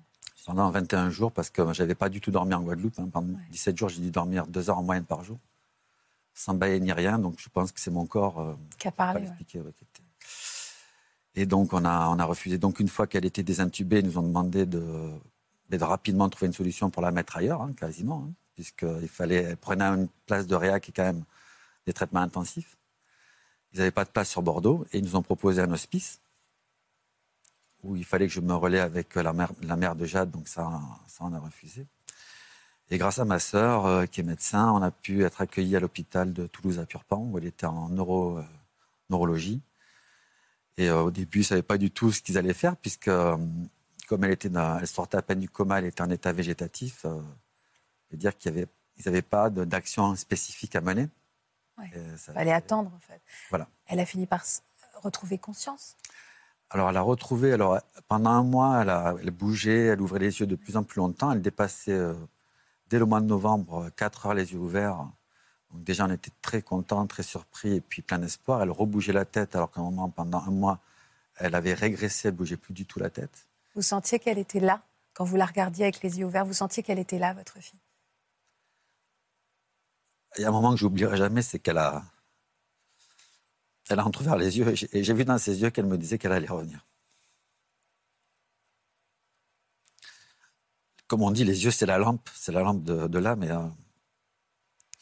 pendant 0.44 0.70
21 0.70 1.10
jours 1.10 1.32
parce 1.32 1.50
que 1.50 1.72
je 1.72 1.82
n'avais 1.82 1.94
pas 1.94 2.08
du 2.08 2.20
tout 2.20 2.30
dormi 2.30 2.54
en 2.54 2.62
Guadeloupe. 2.62 2.98
Hein. 2.98 3.08
Pendant 3.12 3.38
17 3.50 3.76
jours, 3.76 3.88
j'ai 3.88 4.00
dû 4.00 4.10
dormir 4.10 4.46
deux 4.46 4.70
heures 4.70 4.78
en 4.78 4.82
moyenne 4.82 5.04
par 5.04 5.24
jour, 5.24 5.38
sans 6.34 6.54
bailler 6.54 6.80
ni 6.80 6.92
rien. 6.92 7.18
Donc 7.18 7.36
je 7.38 7.48
pense 7.48 7.72
que 7.72 7.80
c'est 7.80 7.90
mon 7.90 8.06
corps 8.06 8.40
euh, 8.40 8.54
qui 8.78 8.88
a 8.88 8.92
parlé. 8.92 9.28
Et 11.34 11.46
donc 11.46 11.72
on 11.72 11.84
a, 11.84 12.24
refusé. 12.24 12.58
Donc 12.58 12.80
une 12.80 12.88
fois 12.88 13.06
qu'elle 13.06 13.24
était 13.24 13.42
désintubée, 13.42 14.00
ils 14.00 14.06
nous 14.06 14.18
ont 14.18 14.22
demandé 14.22 14.66
de, 14.66 15.10
de 15.70 15.84
rapidement 15.84 16.28
trouver 16.28 16.46
une 16.46 16.52
solution 16.52 16.90
pour 16.90 17.02
la 17.02 17.10
mettre 17.10 17.36
ailleurs, 17.36 17.62
hein, 17.62 17.72
quasiment, 17.76 18.26
hein, 18.28 18.32
puisqu'il 18.54 19.08
fallait, 19.08 19.56
prenait 19.56 19.84
une 19.84 20.08
place 20.26 20.46
de 20.46 20.54
réa 20.54 20.80
qui 20.80 20.90
est 20.90 20.94
quand 20.94 21.04
même 21.04 21.24
des 21.86 21.92
traitements 21.92 22.20
intensifs. 22.20 22.76
Ils 23.72 23.78
n'avaient 23.78 23.90
pas 23.90 24.04
de 24.04 24.10
place 24.10 24.30
sur 24.30 24.42
Bordeaux 24.42 24.86
et 24.92 24.98
ils 24.98 25.04
nous 25.04 25.16
ont 25.16 25.22
proposé 25.22 25.60
un 25.60 25.72
hospice 25.72 26.20
où 27.82 27.96
il 27.96 28.04
fallait 28.04 28.26
que 28.26 28.32
je 28.32 28.40
me 28.40 28.54
relaie 28.54 28.80
avec 28.80 29.14
la 29.14 29.32
mère, 29.32 29.94
de 29.94 30.06
Jade, 30.06 30.30
donc 30.30 30.48
ça, 30.48 30.80
ça, 31.06 31.24
on 31.24 31.32
a 31.34 31.38
refusé. 31.38 31.86
Et 32.90 32.98
grâce 32.98 33.18
à 33.18 33.24
ma 33.24 33.38
sœur, 33.38 33.86
euh, 33.86 34.06
qui 34.06 34.20
est 34.20 34.24
médecin, 34.24 34.72
on 34.72 34.82
a 34.82 34.90
pu 34.90 35.24
être 35.24 35.40
accueillis 35.40 35.76
à 35.76 35.80
l'hôpital 35.80 36.32
de 36.32 36.46
Toulouse 36.46 36.78
à 36.78 36.86
Purpan, 36.86 37.28
où 37.30 37.38
elle 37.38 37.46
était 37.46 37.66
en 37.66 37.90
euh, 37.90 38.42
neurologie. 39.10 39.60
Et 40.76 40.88
euh, 40.88 41.02
au 41.02 41.10
début, 41.10 41.38
ils 41.38 41.42
ne 41.42 41.46
savaient 41.46 41.62
pas 41.62 41.78
du 41.78 41.90
tout 41.90 42.12
ce 42.12 42.20
qu'ils 42.20 42.38
allaient 42.38 42.54
faire, 42.54 42.76
puisque 42.76 43.10
comme 44.08 44.24
elle, 44.24 44.32
était 44.32 44.50
elle 44.52 44.86
sortait 44.86 45.16
à 45.16 45.22
peine 45.22 45.40
du 45.40 45.48
coma, 45.48 45.78
elle 45.78 45.86
était 45.86 46.02
en 46.02 46.10
état 46.10 46.32
végétatif, 46.32 47.04
veut 47.04 48.18
dire 48.18 48.36
qu'ils 48.36 48.66
n'avaient 49.06 49.22
pas 49.22 49.50
d'action 49.50 50.14
spécifique 50.16 50.76
à 50.76 50.80
mener. 50.80 51.08
Il 51.82 52.16
fallait 52.16 52.52
attendre, 52.52 52.92
en 52.94 53.00
fait. 53.00 53.20
Voilà. 53.50 53.68
Elle 53.86 54.00
a 54.00 54.06
fini 54.06 54.26
par 54.26 54.44
retrouver 55.02 55.38
conscience? 55.38 55.96
Alors, 56.70 56.88
elle 56.90 56.96
a 56.96 57.02
retrouvé, 57.02 57.52
alors, 57.52 57.78
pendant 58.08 58.30
un 58.30 58.42
mois, 58.42 58.82
elle, 58.82 58.90
a, 58.90 59.14
elle 59.20 59.30
bougeait, 59.30 59.86
elle 59.86 60.00
ouvrait 60.00 60.18
les 60.18 60.40
yeux 60.40 60.46
de 60.46 60.56
plus 60.56 60.76
en 60.76 60.82
plus 60.82 60.98
longtemps. 60.98 61.32
Elle 61.32 61.42
dépassait, 61.42 61.92
euh, 61.92 62.14
dès 62.88 62.98
le 62.98 63.06
mois 63.06 63.20
de 63.20 63.26
novembre, 63.26 63.90
4 63.96 64.26
heures 64.26 64.34
les 64.34 64.52
yeux 64.52 64.58
ouverts. 64.58 65.06
Donc, 65.74 65.82
déjà, 65.82 66.06
on 66.06 66.10
était 66.10 66.30
très 66.40 66.62
contents, 66.62 67.04
très 67.06 67.24
surpris 67.24 67.74
et 67.74 67.80
puis 67.80 68.00
plein 68.00 68.18
d'espoir. 68.18 68.62
Elle 68.62 68.70
rebougeait 68.70 69.12
la 69.12 69.24
tête, 69.24 69.56
alors 69.56 69.70
qu'à 69.72 69.80
un 69.80 69.84
moment, 69.84 70.08
pendant 70.08 70.38
un 70.38 70.50
mois, 70.50 70.78
elle 71.36 71.54
avait 71.56 71.74
régressé, 71.74 72.28
elle 72.28 72.34
bougeait 72.34 72.56
plus 72.56 72.72
du 72.72 72.86
tout 72.86 73.00
la 73.00 73.10
tête. 73.10 73.46
Vous 73.74 73.82
sentiez 73.82 74.20
qu'elle 74.20 74.38
était 74.38 74.60
là 74.60 74.82
quand 75.14 75.24
vous 75.24 75.36
la 75.36 75.46
regardiez 75.46 75.84
avec 75.84 76.00
les 76.02 76.20
yeux 76.20 76.26
ouverts? 76.26 76.46
Vous 76.46 76.54
sentiez 76.54 76.84
qu'elle 76.84 77.00
était 77.00 77.18
là, 77.18 77.34
votre 77.34 77.58
fille? 77.58 77.80
Il 80.38 80.42
y 80.42 80.44
a 80.44 80.48
un 80.48 80.52
moment 80.52 80.70
que 80.70 80.78
j'oublierai 80.78 81.16
jamais, 81.16 81.42
c'est 81.42 81.58
qu'elle 81.58 81.78
a, 81.78 82.04
elle 83.88 83.98
a 83.98 84.06
entrouvert 84.06 84.36
les 84.36 84.58
yeux 84.58 84.74
et 84.92 85.04
j'ai 85.04 85.14
vu 85.14 85.24
dans 85.24 85.38
ses 85.38 85.60
yeux 85.60 85.70
qu'elle 85.70 85.86
me 85.86 85.98
disait 85.98 86.18
qu'elle 86.18 86.32
allait 86.32 86.48
revenir. 86.48 86.84
Comme 91.06 91.22
on 91.22 91.30
dit, 91.30 91.44
les 91.44 91.64
yeux, 91.64 91.70
c'est 91.70 91.86
la 91.86 91.98
lampe, 91.98 92.28
c'est 92.34 92.52
la 92.52 92.62
lampe 92.62 92.82
de, 92.82 93.18
l'âme. 93.18 93.42
Et 93.42 93.50
euh, 93.50 93.68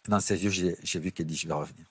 dans 0.09 0.21
ses 0.21 0.45
yeux, 0.45 0.77
j'ai 0.83 0.99
vu 0.99 1.13
qu'elle 1.13 1.27
dit 1.27 1.37
Je 1.37 1.47
vais 1.47 1.55
revenir. 1.55 1.87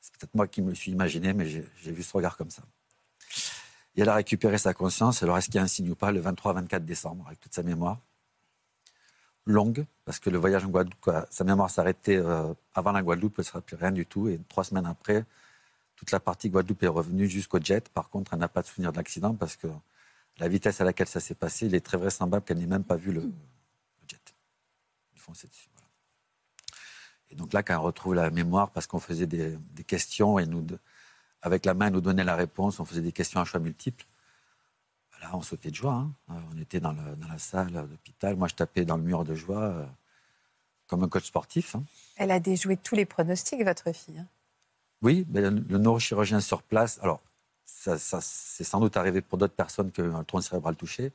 C'est 0.00 0.12
peut-être 0.16 0.34
moi 0.34 0.46
qui 0.48 0.62
me 0.62 0.74
suis 0.74 0.92
imaginé, 0.92 1.32
mais 1.32 1.46
j'ai 1.46 1.92
vu 1.92 2.02
ce 2.02 2.12
regard 2.16 2.36
comme 2.36 2.50
ça. 2.50 2.62
Et 3.96 4.02
elle 4.02 4.08
a 4.08 4.14
récupéré 4.14 4.56
sa 4.56 4.72
conscience. 4.72 5.22
Alors, 5.22 5.36
est-ce 5.36 5.46
qu'il 5.46 5.56
y 5.56 5.58
a 5.58 5.62
un 5.62 5.66
signe 5.66 5.90
ou 5.90 5.94
pas? 5.94 6.10
Le 6.12 6.22
23-24 6.22 6.84
décembre, 6.84 7.26
avec 7.26 7.40
toute 7.40 7.54
sa 7.54 7.62
mémoire 7.62 7.98
longue, 9.46 9.84
parce 10.04 10.18
que 10.18 10.30
le 10.30 10.38
voyage 10.38 10.64
en 10.64 10.68
Guadeloupe, 10.68 11.10
sa 11.30 11.44
mémoire 11.44 11.70
s'arrêtait 11.70 12.16
euh, 12.16 12.52
avant 12.74 12.92
la 12.92 13.02
Guadeloupe, 13.02 13.34
elle 13.38 13.42
ne 13.42 13.46
sera 13.46 13.60
plus 13.60 13.76
rien 13.76 13.90
du 13.90 14.06
tout. 14.06 14.28
Et 14.28 14.38
trois 14.48 14.64
semaines 14.64 14.86
après, 14.86 15.24
toute 15.96 16.10
la 16.12 16.20
partie 16.20 16.50
Guadeloupe 16.50 16.82
est 16.82 16.88
revenue 16.88 17.28
jusqu'au 17.28 17.60
jet. 17.60 17.88
Par 17.88 18.10
contre, 18.10 18.34
elle 18.34 18.40
n'a 18.40 18.48
pas 18.48 18.62
de 18.62 18.66
souvenir 18.66 18.92
de 18.92 18.96
l'accident 18.96 19.34
parce 19.34 19.56
que 19.56 19.66
la 20.38 20.48
vitesse 20.48 20.80
à 20.80 20.84
laquelle 20.84 21.08
ça 21.08 21.20
s'est 21.20 21.34
passé, 21.34 21.66
il 21.66 21.74
est 21.74 21.84
très 21.84 21.98
vraisemblable 21.98 22.44
qu'elle 22.44 22.58
n'ait 22.58 22.66
même 22.66 22.84
pas 22.84 22.96
vu 22.96 23.12
le, 23.12 23.30
jet. 24.08 24.34
Et 27.30 27.34
donc 27.36 27.52
là, 27.52 27.62
quand 27.62 27.78
on 27.78 27.82
retrouve 27.82 28.14
la 28.14 28.30
mémoire, 28.30 28.70
parce 28.70 28.86
qu'on 28.86 28.98
faisait 28.98 29.26
des, 29.26 29.58
questions 29.86 30.38
et 30.38 30.46
nous, 30.46 30.66
avec 31.42 31.64
la 31.64 31.74
main, 31.74 31.86
elle 31.86 31.92
nous 31.92 32.00
donnait 32.00 32.24
la 32.24 32.36
réponse, 32.36 32.80
on 32.80 32.84
faisait 32.84 33.00
des 33.00 33.12
questions 33.12 33.40
à 33.40 33.44
choix 33.44 33.60
multiples. 33.60 34.04
Là, 35.20 35.30
on 35.34 35.42
sautait 35.42 35.70
de 35.70 35.74
joie. 35.74 36.06
Hein. 36.28 36.42
On 36.52 36.58
était 36.58 36.80
dans, 36.80 36.92
la 36.92 37.38
salle 37.38 37.72
d'hôpital. 37.72 38.36
Moi, 38.36 38.48
je 38.48 38.54
tapais 38.54 38.84
dans 38.84 38.96
le 38.96 39.02
mur 39.02 39.24
de 39.24 39.34
joie, 39.34 39.64
euh, 39.64 39.86
comme 40.86 41.04
un 41.04 41.08
coach 41.08 41.26
sportif. 41.26 41.74
Hein. 41.74 41.84
Elle 42.16 42.30
a 42.30 42.40
déjoué 42.40 42.76
tous 42.76 42.94
les 42.94 43.04
pronostics, 43.04 43.62
votre 43.62 43.92
fille. 43.94 44.18
Hein. 44.18 44.26
Oui, 45.02 45.26
mais 45.28 45.42
le, 45.42 45.50
neurochirurgien 45.50 46.40
sur 46.40 46.62
place. 46.62 46.98
Alors, 47.02 47.20
ça, 47.66 47.98
c'est 47.98 48.64
sans 48.64 48.80
doute 48.80 48.96
arrivé 48.96 49.20
pour 49.20 49.38
d'autres 49.38 49.54
personnes 49.54 49.90
qu'un 49.90 50.24
tronc 50.24 50.40
cérébral 50.40 50.74
touché. 50.76 51.12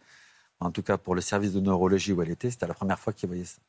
En 0.59 0.71
tout 0.71 0.83
cas, 0.83 0.97
pour 0.97 1.15
le 1.15 1.21
service 1.21 1.53
de 1.53 1.59
neurologie 1.59 2.13
où 2.13 2.21
elle 2.21 2.29
était, 2.29 2.49
c'était 2.49 2.67
la 2.67 2.73
première 2.73 2.99
fois 2.99 3.11
qu'ils 3.11 3.27
voyaient 3.27 3.43
ça. 3.43 3.59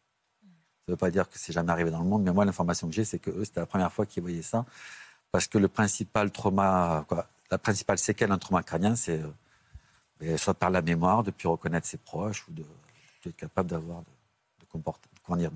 Ça 0.86 0.92
ne 0.92 0.94
veut 0.94 0.98
pas 0.98 1.10
dire 1.10 1.28
que 1.28 1.36
c'est 1.36 1.52
jamais 1.52 1.72
arrivé 1.72 1.90
dans 1.90 1.98
le 1.98 2.04
monde, 2.04 2.22
mais 2.22 2.32
moi, 2.32 2.44
l'information 2.44 2.86
que 2.86 2.94
j'ai, 2.94 3.04
c'est 3.04 3.18
que 3.18 3.30
eux, 3.30 3.44
c'était 3.44 3.58
la 3.58 3.66
première 3.66 3.92
fois 3.92 4.06
qu'ils 4.06 4.22
voyaient 4.22 4.40
ça. 4.40 4.64
Parce 5.32 5.48
que 5.48 5.58
le 5.58 5.66
principal 5.66 6.30
trauma, 6.30 7.04
quoi, 7.08 7.26
la 7.50 7.58
principale 7.58 7.98
séquelle 7.98 8.28
d'un 8.28 8.38
trauma 8.38 8.62
crânien, 8.62 8.94
c'est 8.94 9.20
euh, 10.22 10.36
soit 10.36 10.54
par 10.54 10.70
la 10.70 10.82
mémoire, 10.82 11.24
de 11.24 11.32
plus 11.32 11.48
reconnaître 11.48 11.88
ses 11.88 11.96
proches, 11.98 12.46
ou 12.46 12.52
de, 12.52 12.64
être 13.26 13.34
capable 13.34 13.68
d'avoir 13.68 14.02
de, 14.02 14.78
de, 14.78 15.48
de, 15.48 15.50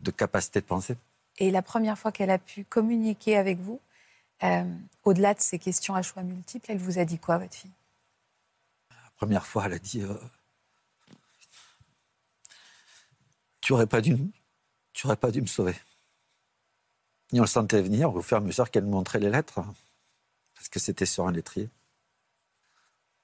de 0.00 0.10
capacité 0.10 0.62
de 0.62 0.64
penser. 0.64 0.96
Et 1.36 1.50
la 1.50 1.60
première 1.60 1.98
fois 1.98 2.10
qu'elle 2.10 2.30
a 2.30 2.38
pu 2.38 2.64
communiquer 2.64 3.36
avec 3.36 3.58
vous, 3.58 3.78
euh, 4.42 4.64
au-delà 5.04 5.34
de 5.34 5.40
ces 5.40 5.58
questions 5.58 5.94
à 5.94 6.00
choix 6.00 6.22
multiples, 6.22 6.70
elle 6.70 6.78
vous 6.78 6.98
a 6.98 7.04
dit 7.04 7.18
quoi, 7.18 7.36
votre 7.36 7.54
fille? 7.54 7.70
La 8.90 9.10
première 9.16 9.46
fois, 9.46 9.66
elle 9.66 9.74
a 9.74 9.78
dit 9.78 10.00
euh, 10.00 10.14
Tu 13.70 13.74
n'aurais 13.74 13.86
pas 13.86 14.00
dû, 14.00 14.16
tu 14.92 15.06
aurais 15.06 15.16
pas 15.16 15.30
dû 15.30 15.40
me 15.40 15.46
sauver. 15.46 15.76
Et 17.32 17.38
on 17.38 17.44
le 17.44 17.46
sentait 17.46 17.80
venir 17.80 18.12
au 18.12 18.20
fur 18.20 18.36
et 18.36 18.40
à 18.40 18.42
mesure 18.42 18.68
qu'elle 18.68 18.84
montrait 18.84 19.20
les 19.20 19.30
lettres, 19.30 19.60
parce 20.56 20.68
que 20.68 20.80
c'était 20.80 21.06
sur 21.06 21.28
un 21.28 21.30
lettrier. 21.30 21.70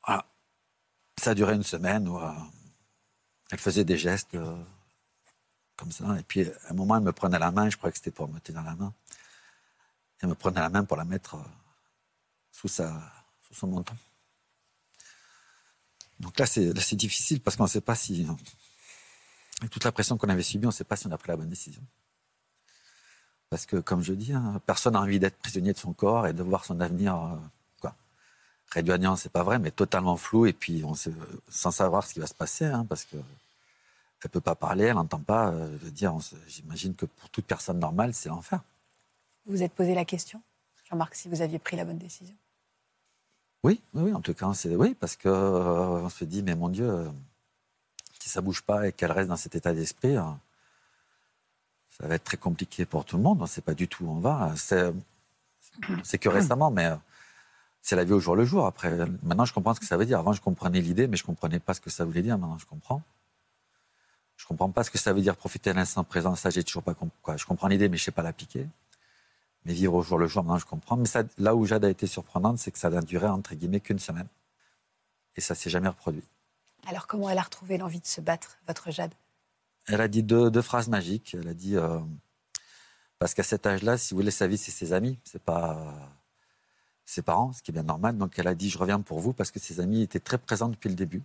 Voilà. 0.06 0.24
Ça 1.20 1.30
a 1.30 1.34
duré 1.34 1.56
une 1.56 1.64
semaine 1.64 2.06
où 2.06 2.16
euh, 2.20 2.30
elle 3.50 3.58
faisait 3.58 3.82
des 3.82 3.98
gestes 3.98 4.36
euh, 4.36 4.56
comme 5.74 5.90
ça. 5.90 6.16
Et 6.16 6.22
puis, 6.22 6.48
à 6.48 6.70
un 6.70 6.74
moment, 6.74 6.96
elle 6.96 7.02
me 7.02 7.12
prenait 7.12 7.40
la 7.40 7.50
main, 7.50 7.68
je 7.68 7.76
croyais 7.76 7.90
que 7.90 7.98
c'était 7.98 8.12
pour 8.12 8.28
me 8.28 8.38
tenir 8.38 8.62
la 8.62 8.76
main. 8.76 8.94
Elle 10.20 10.28
me 10.28 10.36
prenait 10.36 10.60
la 10.60 10.68
main 10.68 10.84
pour 10.84 10.96
la 10.96 11.04
mettre 11.04 11.34
euh, 11.34 11.42
sous, 12.52 12.68
sa, 12.68 13.02
sous 13.48 13.54
son 13.54 13.66
menton. 13.66 13.96
Donc 16.20 16.38
là, 16.38 16.46
c'est 16.46 16.94
difficile 16.94 17.40
parce 17.40 17.56
qu'on 17.56 17.64
ne 17.64 17.68
sait 17.68 17.80
pas 17.80 17.96
si. 17.96 18.28
Toute 19.70 19.84
la 19.84 19.92
pression 19.92 20.16
qu'on 20.18 20.28
avait 20.28 20.42
subie, 20.42 20.66
on 20.66 20.68
ne 20.68 20.74
sait 20.74 20.84
pas 20.84 20.96
si 20.96 21.06
on 21.06 21.12
a 21.12 21.18
pris 21.18 21.28
la 21.28 21.36
bonne 21.36 21.48
décision. 21.48 21.82
Parce 23.48 23.64
que, 23.64 23.76
comme 23.76 24.02
je 24.02 24.12
dis, 24.12 24.32
hein, 24.32 24.60
personne 24.66 24.94
n'a 24.94 25.00
envie 25.00 25.18
d'être 25.18 25.36
prisonnier 25.38 25.72
de 25.72 25.78
son 25.78 25.92
corps 25.92 26.26
et 26.26 26.32
de 26.32 26.42
voir 26.42 26.64
son 26.64 26.80
avenir 26.80 27.16
euh, 27.16 27.36
quoi, 27.80 27.94
réduit 28.70 28.92
à 28.92 28.98
néant, 28.98 29.16
c'est 29.16 29.30
pas 29.30 29.44
vrai, 29.44 29.58
mais 29.58 29.70
totalement 29.70 30.16
flou, 30.16 30.46
et 30.46 30.52
puis 30.52 30.82
on 30.84 30.94
sait, 30.94 31.12
sans 31.48 31.70
savoir 31.70 32.06
ce 32.06 32.14
qui 32.14 32.20
va 32.20 32.26
se 32.26 32.34
passer, 32.34 32.64
hein, 32.64 32.84
parce 32.88 33.04
que 33.04 33.16
elle 34.26 34.30
peut 34.30 34.40
pas 34.40 34.56
parler, 34.56 34.84
elle 34.84 34.94
n'entend 34.94 35.20
pas. 35.20 35.50
Euh, 35.50 35.70
je 35.78 35.84
veux 35.84 35.90
dire, 35.92 36.12
j'imagine 36.48 36.96
que 36.96 37.06
pour 37.06 37.30
toute 37.30 37.46
personne 37.46 37.78
normale, 37.78 38.12
c'est 38.12 38.28
l'enfer. 38.28 38.60
Vous 39.44 39.52
vous 39.52 39.62
êtes 39.62 39.72
posé 39.72 39.94
la 39.94 40.04
question, 40.04 40.42
Jean-Marc, 40.90 41.14
si 41.14 41.28
vous 41.28 41.42
aviez 41.42 41.60
pris 41.60 41.76
la 41.76 41.84
bonne 41.84 41.98
décision? 41.98 42.34
Oui, 43.62 43.80
oui, 43.94 44.12
en 44.12 44.20
tout 44.20 44.34
cas, 44.34 44.52
c'est 44.52 44.74
oui, 44.74 44.94
parce 44.94 45.14
que 45.14 45.28
euh, 45.28 46.02
on 46.02 46.08
se 46.08 46.24
dit, 46.24 46.42
mais 46.42 46.56
mon 46.56 46.68
Dieu, 46.68 47.08
si 48.26 48.32
ça 48.32 48.40
bouge 48.40 48.62
pas 48.62 48.88
et 48.88 48.92
qu'elle 48.92 49.12
reste 49.12 49.28
dans 49.28 49.36
cet 49.36 49.54
état 49.54 49.72
d'esprit, 49.72 50.16
ça 50.16 52.08
va 52.08 52.16
être 52.16 52.24
très 52.24 52.36
compliqué 52.36 52.84
pour 52.84 53.04
tout 53.04 53.16
le 53.16 53.22
monde. 53.22 53.46
Sait 53.46 53.60
pas 53.60 53.74
du 53.74 53.86
tout 53.86 54.04
où 54.04 54.10
on 54.10 54.18
va. 54.18 54.52
C'est 56.02 56.18
que 56.18 56.28
récemment, 56.28 56.72
mais 56.72 56.86
euh, 56.86 56.96
c'est 57.82 57.94
la 57.94 58.02
vie 58.02 58.14
au 58.14 58.18
jour 58.18 58.34
le 58.34 58.44
jour. 58.44 58.66
Après, 58.66 58.90
maintenant, 59.22 59.44
je 59.44 59.54
comprends 59.54 59.74
ce 59.74 59.80
que 59.80 59.86
ça 59.86 59.96
veut 59.96 60.06
dire. 60.06 60.18
Avant, 60.18 60.32
je 60.32 60.40
comprenais 60.40 60.80
l'idée, 60.80 61.06
mais 61.06 61.16
je 61.16 61.22
comprenais 61.22 61.60
pas 61.60 61.72
ce 61.72 61.80
que 61.80 61.88
ça 61.88 62.04
voulait 62.04 62.22
dire. 62.22 62.36
Maintenant, 62.36 62.58
je 62.58 62.66
comprends. 62.66 63.00
Je 64.36 64.44
comprends 64.44 64.70
pas 64.70 64.82
ce 64.82 64.90
que 64.90 64.98
ça 64.98 65.12
veut 65.12 65.22
dire 65.22 65.36
profiter 65.36 65.70
de 65.70 65.76
l'instant 65.76 66.02
présent. 66.02 66.34
Ça, 66.34 66.50
j'ai 66.50 66.64
toujours 66.64 66.82
pas 66.82 66.94
compris. 66.94 67.38
Je 67.38 67.46
comprends 67.46 67.68
l'idée, 67.68 67.88
mais 67.88 67.96
je 67.96 68.02
sais 68.02 68.10
pas 68.10 68.22
l'appliquer. 68.22 68.66
Mais 69.64 69.72
vivre 69.72 69.94
au 69.94 70.02
jour 70.02 70.18
le 70.18 70.26
jour, 70.26 70.42
maintenant, 70.42 70.58
je 70.58 70.66
comprends. 70.66 70.96
Mais 70.96 71.08
là 71.38 71.54
où 71.54 71.64
Jade 71.64 71.84
a 71.84 71.90
été 71.90 72.08
surprenante, 72.08 72.58
c'est 72.58 72.72
que 72.72 72.78
ça 72.78 72.90
n'a 72.90 73.02
duré, 73.02 73.28
entre 73.28 73.54
guillemets, 73.54 73.80
qu'une 73.80 74.00
semaine. 74.00 74.26
Et 75.36 75.40
ça 75.40 75.54
s'est 75.54 75.70
jamais 75.70 75.88
reproduit. 75.88 76.24
Alors, 76.86 77.06
comment 77.06 77.28
elle 77.28 77.38
a 77.38 77.42
retrouvé 77.42 77.78
l'envie 77.78 78.00
de 78.00 78.06
se 78.06 78.20
battre, 78.20 78.58
votre 78.66 78.90
Jade? 78.90 79.12
Elle 79.88 80.00
a 80.00 80.08
dit 80.08 80.22
deux, 80.22 80.62
phrases 80.62 80.88
magiques. 80.88 81.36
Elle 81.38 81.48
a 81.48 81.54
dit 81.54 81.76
euh, 81.76 82.00
parce 83.18 83.34
qu'à 83.34 83.42
cet 83.42 83.66
âge-là, 83.66 83.98
si 83.98 84.14
vous 84.14 84.20
voulez, 84.20 84.30
sa 84.30 84.46
vie, 84.46 84.58
c'est 84.58 84.70
ses 84.70 84.92
amis, 84.92 85.18
c'est 85.24 85.42
pas 85.42 86.12
ses 87.04 87.22
parents, 87.22 87.52
ce 87.52 87.62
qui 87.62 87.70
est 87.70 87.74
bien 87.74 87.84
normal. 87.84 88.18
Donc 88.18 88.38
elle 88.38 88.48
a 88.48 88.54
dit 88.54 88.68
je 88.68 88.78
reviens 88.78 89.00
pour 89.00 89.20
vous 89.20 89.32
parce 89.32 89.50
que 89.50 89.58
ses 89.58 89.80
amis 89.80 90.02
étaient 90.02 90.20
très 90.20 90.38
présents 90.38 90.68
depuis 90.68 90.88
le 90.88 90.96
début. 90.96 91.22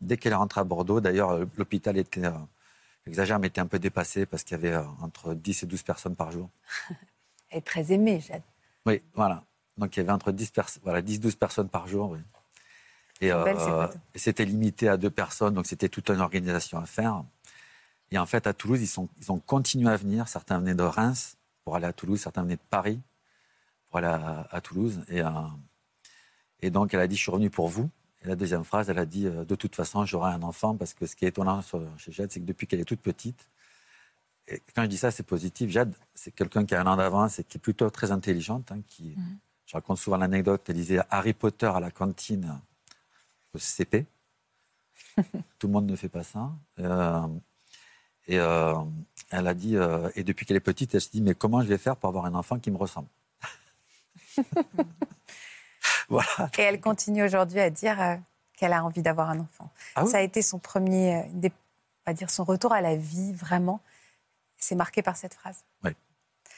Dès 0.00 0.16
qu'elle 0.16 0.32
est 0.32 0.36
rentrée 0.36 0.60
à 0.60 0.64
Bordeaux, 0.64 1.00
d'ailleurs, 1.00 1.30
euh, 1.30 1.44
l'hôpital 1.56 1.96
était, 1.96 2.24
euh, 2.24 2.32
j'exagère, 3.06 3.38
mais 3.38 3.48
était 3.48 3.60
un 3.60 3.66
peu 3.66 3.78
dépassé 3.78 4.26
parce 4.26 4.42
qu'il 4.44 4.56
y 4.60 4.66
avait 4.66 4.76
entre 5.00 5.34
10 5.34 5.62
et 5.62 5.66
12 5.66 5.82
personnes 5.82 6.16
par 6.16 6.32
jour. 6.32 6.48
Elle 7.50 7.58
est 7.58 7.62
très 7.62 7.92
aimée, 7.92 8.20
Jade. 8.20 8.42
Oui, 8.86 9.02
voilà. 9.14 9.44
Donc 9.76 9.96
il 9.96 10.00
y 10.00 10.02
avait 10.02 10.12
entre 10.12 10.32
10, 10.32 10.52
voilà, 10.82 11.02
10-12 11.02 11.36
personnes 11.36 11.68
par 11.68 11.86
jour. 11.86 12.16
Et, 13.20 13.28
et 13.28 14.18
c'était 14.18 14.44
limité 14.44 14.88
à 14.88 14.96
deux 14.96 15.10
personnes, 15.10 15.54
donc 15.54 15.66
c'était 15.66 15.88
toute 15.88 16.08
une 16.08 16.20
organisation 16.20 16.78
à 16.78 16.86
faire. 16.86 17.22
Et 18.10 18.18
en 18.18 18.26
fait, 18.26 18.46
à 18.46 18.52
Toulouse, 18.52 18.80
ils, 18.80 18.86
sont, 18.86 19.08
ils 19.20 19.30
ont 19.30 19.38
continué 19.38 19.90
à 19.90 19.96
venir. 19.96 20.26
Certains 20.26 20.58
venaient 20.58 20.74
de 20.74 20.82
Reims 20.82 21.36
pour 21.64 21.76
aller 21.76 21.86
à 21.86 21.92
Toulouse, 21.92 22.20
certains 22.20 22.42
venaient 22.42 22.56
de 22.56 22.68
Paris 22.70 23.00
pour 23.88 23.98
aller 23.98 24.08
à, 24.08 24.60
Toulouse. 24.60 25.00
Et, 25.08 25.20
euh, 25.20 25.30
et 26.60 26.70
donc, 26.70 26.94
elle 26.94 27.00
a 27.00 27.06
dit, 27.06 27.16
je 27.16 27.20
suis 27.20 27.30
revenue 27.30 27.50
pour 27.50 27.68
vous. 27.68 27.90
Et 28.22 28.28
la 28.28 28.36
deuxième 28.36 28.64
phrase, 28.64 28.90
elle 28.90 28.98
a 28.98 29.06
dit, 29.06 29.26
euh, 29.26 29.44
de 29.44 29.54
toute 29.54 29.76
façon, 29.76 30.04
j'aurai 30.04 30.32
un 30.32 30.42
enfant, 30.42 30.76
parce 30.76 30.94
que 30.94 31.06
ce 31.06 31.16
qui 31.16 31.24
est 31.24 31.28
étonnant 31.28 31.62
chez 31.98 32.12
Jade, 32.12 32.30
c'est 32.32 32.40
que 32.40 32.46
depuis 32.46 32.66
qu'elle 32.66 32.80
est 32.80 32.84
toute 32.84 33.00
petite, 33.00 33.48
et 34.48 34.62
quand 34.74 34.82
je 34.82 34.88
dis 34.88 34.98
ça, 34.98 35.10
c'est 35.10 35.22
positif. 35.22 35.70
Jade, 35.70 35.94
c'est 36.14 36.32
quelqu'un 36.32 36.64
qui 36.64 36.74
a 36.74 36.80
un 36.80 36.86
an 36.86 36.96
d'avance 36.96 37.38
et 37.38 37.44
qui 37.44 37.58
est 37.58 37.60
plutôt 37.60 37.88
très 37.90 38.10
intelligente. 38.10 38.72
Hein, 38.72 38.80
qui, 38.88 39.14
mhm. 39.16 39.38
Je 39.66 39.76
raconte 39.76 39.98
souvent 39.98 40.16
l'anecdote, 40.16 40.62
elle 40.68 40.74
disait 40.74 40.98
Harry 41.10 41.32
Potter 41.32 41.66
à 41.66 41.78
la 41.78 41.92
cantine 41.92 42.60
CP. 43.58 44.06
Tout 45.58 45.66
le 45.66 45.72
monde 45.72 45.86
ne 45.86 45.96
fait 45.96 46.08
pas 46.08 46.22
ça. 46.22 46.50
Euh, 46.78 47.26
et 48.26 48.38
euh, 48.38 48.74
elle 49.30 49.46
a 49.46 49.54
dit, 49.54 49.76
euh, 49.76 50.08
et 50.14 50.24
depuis 50.24 50.46
qu'elle 50.46 50.56
est 50.56 50.60
petite, 50.60 50.94
elle 50.94 51.00
se 51.00 51.10
dit, 51.10 51.20
mais 51.20 51.34
comment 51.34 51.62
je 51.62 51.66
vais 51.66 51.78
faire 51.78 51.96
pour 51.96 52.08
avoir 52.08 52.26
un 52.26 52.34
enfant 52.34 52.58
qui 52.58 52.70
me 52.70 52.76
ressemble 52.76 53.08
Voilà. 56.08 56.50
Et 56.58 56.62
elle 56.62 56.80
continue 56.80 57.22
aujourd'hui 57.22 57.60
à 57.60 57.70
dire 57.70 58.18
qu'elle 58.56 58.72
a 58.72 58.84
envie 58.84 59.02
d'avoir 59.02 59.30
un 59.30 59.40
enfant. 59.40 59.70
Ah 59.94 60.06
Ça 60.06 60.18
a 60.18 60.20
été 60.20 60.42
son 60.42 60.58
premier, 60.58 61.24
on 61.34 61.50
va 62.06 62.14
dire 62.14 62.30
son 62.30 62.44
retour 62.44 62.72
à 62.72 62.80
la 62.80 62.96
vie, 62.96 63.32
vraiment. 63.32 63.80
C'est 64.56 64.74
marqué 64.74 65.02
par 65.02 65.16
cette 65.16 65.34
phrase. 65.34 65.64
Oui. 65.84 65.92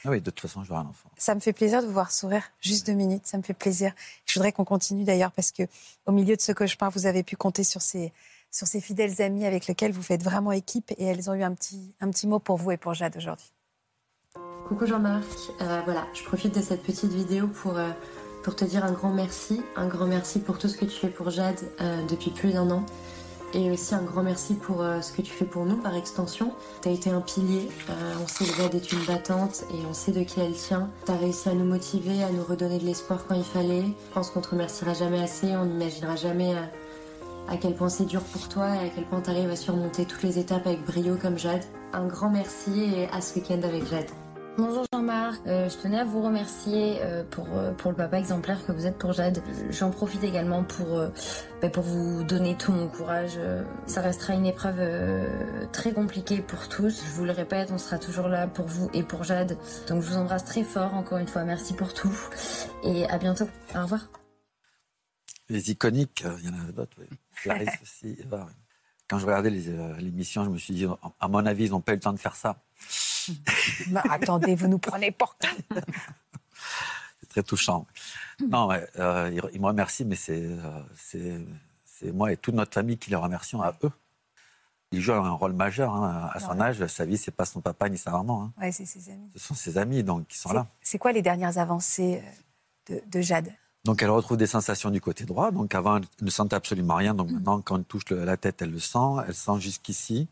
Ah 0.05 0.09
oui, 0.09 0.19
de 0.19 0.29
toute 0.29 0.41
façon, 0.41 0.63
j'aurai 0.63 0.81
un 0.81 0.87
enfant. 0.87 1.09
Ça 1.15 1.33
me 1.33 1.39
fait 1.39 1.53
plaisir 1.53 1.81
de 1.81 1.87
vous 1.87 1.93
voir 1.93 2.11
sourire. 2.11 2.43
Juste 2.59 2.85
deux 2.87 2.93
minutes, 2.93 3.25
ça 3.25 3.37
me 3.37 3.43
fait 3.43 3.53
plaisir. 3.53 3.93
Je 4.25 4.33
voudrais 4.33 4.51
qu'on 4.51 4.65
continue 4.65 5.05
d'ailleurs 5.05 5.31
parce 5.31 5.51
que 5.51 5.63
au 6.05 6.11
milieu 6.11 6.35
de 6.35 6.41
ce 6.41 6.51
cauchemar, 6.51 6.91
vous 6.91 7.05
avez 7.05 7.23
pu 7.23 7.37
compter 7.37 7.63
sur 7.63 7.81
ces, 7.81 8.11
sur 8.51 8.67
ces 8.67 8.81
fidèles 8.81 9.21
amis 9.21 9.45
avec 9.45 9.67
lesquels 9.67 9.93
vous 9.93 10.03
faites 10.03 10.23
vraiment 10.23 10.51
équipe 10.51 10.91
et 10.97 11.05
elles 11.05 11.29
ont 11.29 11.33
eu 11.33 11.43
un 11.43 11.53
petit, 11.53 11.93
un 12.01 12.09
petit 12.09 12.27
mot 12.27 12.39
pour 12.39 12.57
vous 12.57 12.71
et 12.71 12.77
pour 12.77 12.93
Jade 12.93 13.15
aujourd'hui. 13.15 13.51
Coucou 14.67 14.85
Jean-Marc, 14.85 15.25
euh, 15.61 15.81
voilà, 15.85 16.07
je 16.13 16.23
profite 16.23 16.55
de 16.55 16.61
cette 16.61 16.83
petite 16.83 17.11
vidéo 17.11 17.47
pour, 17.47 17.77
euh, 17.77 17.89
pour 18.43 18.55
te 18.55 18.65
dire 18.65 18.83
un 18.83 18.91
grand 18.91 19.11
merci, 19.11 19.61
un 19.75 19.87
grand 19.87 20.07
merci 20.07 20.39
pour 20.39 20.57
tout 20.57 20.67
ce 20.67 20.77
que 20.77 20.85
tu 20.85 20.97
fais 20.97 21.09
pour 21.09 21.29
Jade 21.29 21.59
euh, 21.81 22.05
depuis 22.07 22.31
plus 22.31 22.51
d'un 22.53 22.69
an 22.71 22.85
et 23.53 23.71
aussi 23.71 23.95
un 23.95 24.01
grand 24.01 24.23
merci 24.23 24.55
pour 24.55 24.83
ce 25.01 25.11
que 25.11 25.21
tu 25.21 25.31
fais 25.31 25.45
pour 25.45 25.65
nous 25.65 25.77
par 25.77 25.95
extension. 25.95 26.51
Tu 26.81 26.89
as 26.89 26.91
été 26.91 27.09
un 27.09 27.21
pilier, 27.21 27.69
on 28.21 28.27
sait 28.27 28.45
que 28.45 28.55
Jade 28.55 28.75
est 28.75 28.91
une 28.91 29.03
battante 29.05 29.63
et 29.71 29.85
on 29.89 29.93
sait 29.93 30.11
de 30.11 30.23
qui 30.23 30.39
elle 30.39 30.53
tient. 30.53 30.89
Tu 31.05 31.11
as 31.11 31.15
réussi 31.15 31.49
à 31.49 31.53
nous 31.53 31.65
motiver, 31.65 32.23
à 32.23 32.29
nous 32.31 32.43
redonner 32.43 32.79
de 32.79 32.85
l'espoir 32.85 33.25
quand 33.27 33.35
il 33.35 33.43
fallait. 33.43 33.83
Je 33.83 34.13
pense 34.13 34.29
qu'on 34.31 34.41
te 34.41 34.49
remerciera 34.49 34.93
jamais 34.93 35.21
assez, 35.21 35.55
on 35.55 35.65
n'imaginera 35.65 36.15
jamais 36.15 36.55
à 37.47 37.57
quel 37.57 37.75
point 37.75 37.89
c'est 37.89 38.05
dur 38.05 38.21
pour 38.21 38.47
toi 38.47 38.75
et 38.75 38.87
à 38.87 38.89
quel 38.93 39.05
point 39.05 39.21
tu 39.21 39.29
arrives 39.29 39.49
à 39.49 39.55
surmonter 39.55 40.05
toutes 40.05 40.23
les 40.23 40.39
étapes 40.39 40.65
avec 40.65 40.83
brio 40.85 41.17
comme 41.21 41.37
Jade. 41.37 41.63
Un 41.93 42.07
grand 42.07 42.29
merci 42.29 42.93
et 42.95 43.07
à 43.09 43.21
ce 43.21 43.35
week-end 43.35 43.61
avec 43.63 43.87
Jade. 43.87 44.09
Bonjour 44.55 44.85
Jean-Marc, 44.93 45.41
euh, 45.47 45.67
je 45.67 45.75
tenais 45.77 45.97
à 45.97 46.03
vous 46.03 46.21
remercier 46.21 47.01
euh, 47.01 47.23
pour, 47.23 47.47
euh, 47.55 47.71
pour 47.71 47.89
le 47.89 47.97
papa 47.97 48.19
exemplaire 48.19 48.63
que 48.63 48.71
vous 48.71 48.85
êtes 48.85 48.99
pour 48.99 49.11
Jade. 49.11 49.41
J'en 49.71 49.89
profite 49.89 50.23
également 50.23 50.63
pour, 50.63 51.01
bah, 51.59 51.69
pour 51.69 51.83
vous 51.83 52.23
donner 52.23 52.55
tout 52.55 52.71
mon 52.71 52.87
courage. 52.87 53.39
Ça 53.87 54.01
restera 54.01 54.33
une 54.33 54.45
épreuve 54.45 54.79
très 55.71 55.91
compliquée 55.91 56.43
pour 56.43 56.69
tous. 56.69 57.03
Je 57.03 57.11
vous 57.13 57.25
le 57.25 57.31
répète, 57.31 57.71
on 57.71 57.79
sera 57.79 57.97
toujours 57.97 58.27
là 58.27 58.45
pour 58.45 58.67
vous 58.67 58.91
et 58.93 59.01
pour 59.01 59.23
Jade. 59.23 59.57
Donc 59.87 60.03
je 60.03 60.09
vous 60.09 60.17
embrasse 60.17 60.45
très 60.45 60.63
fort 60.63 60.93
encore 60.93 61.17
une 61.17 61.27
fois. 61.27 61.43
Merci 61.45 61.73
pour 61.73 61.95
tout 61.95 62.15
et 62.83 63.07
à 63.07 63.17
bientôt. 63.17 63.47
Au 63.75 63.81
revoir. 63.81 64.07
Les 65.49 65.71
iconiques, 65.71 66.23
il 66.39 66.45
y 66.45 66.49
en 66.49 66.69
a 66.69 66.71
d'autres, 66.71 66.97
oui. 66.99 67.07
Clarisse 67.41 67.69
aussi. 67.81 68.19
Quand 69.07 69.17
je 69.17 69.25
regardais 69.25 69.49
l'émission, 69.49 70.45
je 70.45 70.51
me 70.51 70.57
suis 70.59 70.75
dit, 70.75 70.85
à 71.19 71.27
mon 71.27 71.43
avis, 71.43 71.65
ils 71.65 71.71
n'ont 71.71 71.81
pas 71.81 71.93
eu 71.93 71.95
le 71.95 72.01
temps 72.01 72.13
de 72.13 72.19
faire 72.19 72.35
ça. 72.35 72.61
Attendez, 74.09 74.55
vous 74.55 74.67
nous 74.67 74.79
prenez 74.79 75.11
pour 75.11 75.35
C'est 77.21 77.29
très 77.29 77.43
touchant. 77.43 77.85
Non, 78.47 78.69
euh, 78.71 79.49
ils 79.53 79.61
me 79.61 79.67
remercient, 79.67 80.05
mais 80.05 80.17
euh, 80.29 80.83
c'est 80.95 82.11
moi 82.11 82.31
et 82.31 82.37
toute 82.37 82.55
notre 82.55 82.73
famille 82.73 82.97
qui 82.97 83.09
les 83.09 83.15
remercions 83.15 83.61
à 83.61 83.73
eux. 83.83 83.91
Il 84.93 85.01
joue 85.01 85.13
un 85.13 85.31
rôle 85.31 85.53
majeur. 85.53 85.95
Hein, 85.95 86.29
à 86.31 86.39
son 86.39 86.59
âge, 86.61 86.85
sa 86.85 87.05
vie, 87.05 87.17
c'est 87.17 87.31
pas 87.31 87.45
son 87.45 87.61
papa 87.61 87.89
ni 87.89 87.97
sa 87.97 88.11
maman. 88.11 88.51
Hein. 88.59 88.71
c'est 88.71 88.85
ses 88.85 89.09
amis. 89.09 89.29
Ce 89.33 89.39
sont 89.39 89.55
ses 89.55 89.77
amis, 89.79 90.03
donc, 90.03 90.27
qui 90.27 90.37
sont 90.37 90.53
là. 90.53 90.67
C'est 90.81 90.99
quoi 90.99 91.11
les 91.11 91.23
dernières 91.23 91.57
avancées 91.57 92.21
euh, 92.91 92.99
de, 93.07 93.21
Jade? 93.21 93.51
Donc 93.85 94.01
elle 94.01 94.11
retrouve 94.11 94.37
des 94.37 94.47
sensations 94.47 94.91
du 94.91 95.01
côté 95.01 95.25
droit. 95.25 95.51
Donc 95.51 95.73
avant, 95.73 95.97
elle 95.97 96.05
ne 96.21 96.29
sentait 96.29 96.55
absolument 96.55 96.95
rien. 96.95 97.15
Donc 97.15 97.31
maintenant, 97.31 97.59
quand 97.61 97.79
on 97.79 97.83
touche 97.83 98.09
la 98.11 98.37
tête, 98.37 98.61
elle 98.61 98.71
le 98.71 98.79
sent. 98.79 99.23
Elle 99.27 99.33
sent 99.33 99.59
jusqu'ici. 99.59 100.27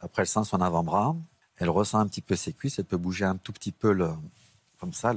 Après, 0.00 0.22
elle 0.22 0.28
sent 0.28 0.44
son 0.44 0.60
avant-bras. 0.60 1.16
Elle 1.58 1.70
ressent 1.70 1.98
un 1.98 2.06
petit 2.06 2.20
peu 2.20 2.36
ses 2.36 2.52
cuisses, 2.52 2.78
elle 2.78 2.84
peut 2.84 2.96
bouger 2.96 3.24
un 3.24 3.36
tout 3.36 3.52
petit 3.52 3.72
peu 3.72 3.92
le, 3.92 4.10
comme 4.78 4.92
ça, 4.92 5.12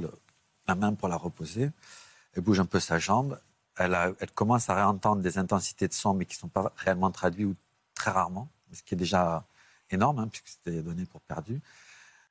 la 0.66 0.74
main 0.74 0.94
pour 0.94 1.08
la 1.08 1.16
reposer. 1.16 1.70
Elle 2.34 2.42
bouge 2.42 2.60
un 2.60 2.66
peu 2.66 2.80
sa 2.80 2.98
jambe. 2.98 3.40
Elle, 3.76 4.14
commence 4.34 4.68
à 4.68 4.74
réentendre 4.74 5.22
des 5.22 5.38
intensités 5.38 5.88
de 5.88 5.94
son, 5.94 6.14
mais 6.14 6.26
qui 6.26 6.36
ne 6.36 6.40
sont 6.40 6.48
pas 6.48 6.72
réellement 6.76 7.10
traduites 7.10 7.46
ou 7.46 7.56
très 7.94 8.10
rarement, 8.10 8.48
ce 8.72 8.82
qui 8.82 8.94
est 8.94 8.96
déjà 8.96 9.44
énorme, 9.90 10.18
hein, 10.18 10.28
puisque 10.28 10.48
c'était 10.48 10.82
donné 10.82 11.06
pour 11.06 11.20
perdu. 11.20 11.60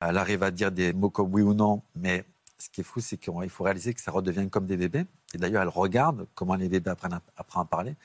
Elle 0.00 0.18
arrive 0.18 0.42
à 0.42 0.50
dire 0.50 0.70
des 0.70 0.92
mots 0.92 1.10
comme 1.10 1.32
oui 1.32 1.42
ou 1.42 1.54
non, 1.54 1.82
mais 1.96 2.24
ce 2.58 2.68
qui 2.68 2.80
est 2.80 2.84
fou, 2.84 3.00
c'est 3.00 3.16
qu'il 3.16 3.50
faut 3.50 3.64
réaliser 3.64 3.94
que 3.94 4.00
ça 4.00 4.10
redevient 4.10 4.48
comme 4.50 4.66
des 4.66 4.76
bébés. 4.76 5.06
Et 5.34 5.38
d'ailleurs, 5.38 5.62
elle 5.62 5.68
regarde 5.68 6.26
comment 6.34 6.54
les 6.54 6.68
bébés 6.68 6.90
apprennent 6.90 7.14
à, 7.14 7.22
apprennent 7.36 7.62
à 7.62 7.64
parler. 7.66 7.96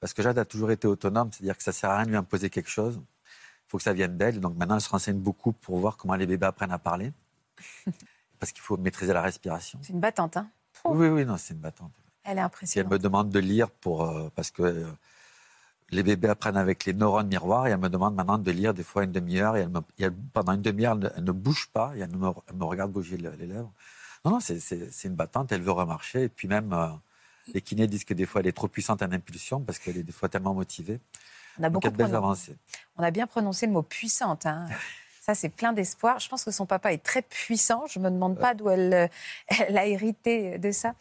Parce 0.00 0.14
que 0.14 0.22
Jade 0.22 0.38
a 0.38 0.44
toujours 0.44 0.70
été 0.70 0.88
autonome, 0.88 1.30
c'est-à-dire 1.32 1.56
que 1.56 1.62
ça 1.62 1.70
ne 1.70 1.74
sert 1.74 1.90
à 1.90 1.96
rien 1.96 2.06
de 2.06 2.10
lui 2.10 2.16
imposer 2.16 2.50
quelque 2.50 2.70
chose 2.70 3.00
faut 3.70 3.78
que 3.78 3.84
ça 3.84 3.92
vienne 3.92 4.16
d'elle. 4.16 4.40
Donc 4.40 4.56
maintenant, 4.56 4.74
elle 4.74 4.80
se 4.80 4.88
renseigne 4.88 5.18
beaucoup 5.18 5.52
pour 5.52 5.78
voir 5.78 5.96
comment 5.96 6.16
les 6.16 6.26
bébés 6.26 6.46
apprennent 6.46 6.72
à 6.72 6.78
parler. 6.78 7.12
Parce 8.40 8.52
qu'il 8.52 8.62
faut 8.62 8.76
maîtriser 8.76 9.12
la 9.12 9.22
respiration. 9.22 9.78
C'est 9.82 9.92
une 9.92 10.00
battante, 10.00 10.36
hein 10.36 10.50
Oui, 10.84 11.08
oui, 11.08 11.24
non, 11.24 11.36
c'est 11.36 11.54
une 11.54 11.60
battante. 11.60 11.92
Elle 12.24 12.38
est 12.38 12.40
impressionnante. 12.40 12.92
elle 12.92 12.98
me 12.98 13.02
demande 13.02 13.30
de 13.30 13.38
lire 13.38 13.70
pour, 13.70 14.02
euh, 14.02 14.28
parce 14.34 14.50
que 14.50 14.62
euh, 14.62 14.86
les 15.90 16.02
bébés 16.02 16.28
apprennent 16.28 16.56
avec 16.56 16.84
les 16.84 16.94
neurones 16.94 17.28
miroirs 17.28 17.66
et 17.66 17.70
elle 17.70 17.78
me 17.78 17.88
demande 17.88 18.14
maintenant 18.14 18.38
de 18.38 18.50
lire 18.50 18.74
des 18.74 18.82
fois 18.82 19.04
une 19.04 19.12
demi-heure. 19.12 19.56
Et, 19.56 19.66
elle 19.98 20.14
pendant 20.32 20.52
une 20.52 20.62
demi-heure, 20.62 20.98
elle, 21.16 21.24
ne 21.24 21.32
bouge 21.32 21.68
pas 21.72 21.92
et 21.96 22.00
elle 22.00 22.16
me, 22.16 22.64
regarde 22.64 22.90
bouger 22.90 23.18
les 23.18 23.46
lèvres. 23.46 23.72
Non, 24.24 24.32
non, 24.32 24.40
c'est 24.40 25.04
une 25.04 25.14
battante. 25.14 25.52
Elle 25.52 25.62
veut 25.62 25.70
remarcher. 25.70 26.24
Et 26.24 26.28
puis 26.28 26.48
même, 26.48 26.72
euh, 26.72 26.88
les 27.54 27.60
kinés 27.60 27.86
disent 27.86 28.04
que 28.04 28.14
des 28.14 28.26
fois, 28.26 28.40
elle 28.40 28.48
est 28.48 28.52
trop 28.52 28.68
puissante 28.68 29.02
en 29.02 29.12
impulsion 29.12 29.60
parce 29.60 29.78
qu'elle 29.78 29.96
est 29.96 30.02
des 30.02 30.12
fois 30.12 30.28
tellement 30.28 30.54
motivée. 30.54 31.00
On 31.58 31.62
a 31.62 31.70
beaucoup 31.70 31.90
On 33.00 33.02
a 33.02 33.10
bien 33.10 33.26
prononcé 33.26 33.66
le 33.66 33.72
mot 33.72 33.82
puissante. 33.82 34.44
Hein. 34.44 34.68
Ça, 35.22 35.34
c'est 35.34 35.48
plein 35.48 35.72
d'espoir. 35.72 36.18
Je 36.18 36.28
pense 36.28 36.44
que 36.44 36.50
son 36.50 36.66
papa 36.66 36.92
est 36.92 37.02
très 37.02 37.22
puissant. 37.22 37.86
Je 37.86 37.98
ne 37.98 38.04
me 38.04 38.10
demande 38.10 38.38
pas 38.38 38.52
d'où 38.54 38.68
elle, 38.68 39.10
a 39.48 39.86
hérité 39.86 40.58
de 40.58 40.70
ça. 40.70 40.94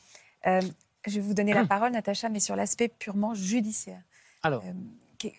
Euh, 0.46 0.62
je 1.08 1.16
vais 1.16 1.22
vous 1.22 1.34
donner 1.34 1.54
la 1.54 1.66
parole, 1.68 1.92
Natacha, 1.92 2.30
mais 2.30 2.40
sur 2.40 2.56
l'aspect 2.56 2.90
purement 2.90 3.34
judiciaire. 3.34 4.02
Alors, 4.44 4.64
euh, 4.66 5.30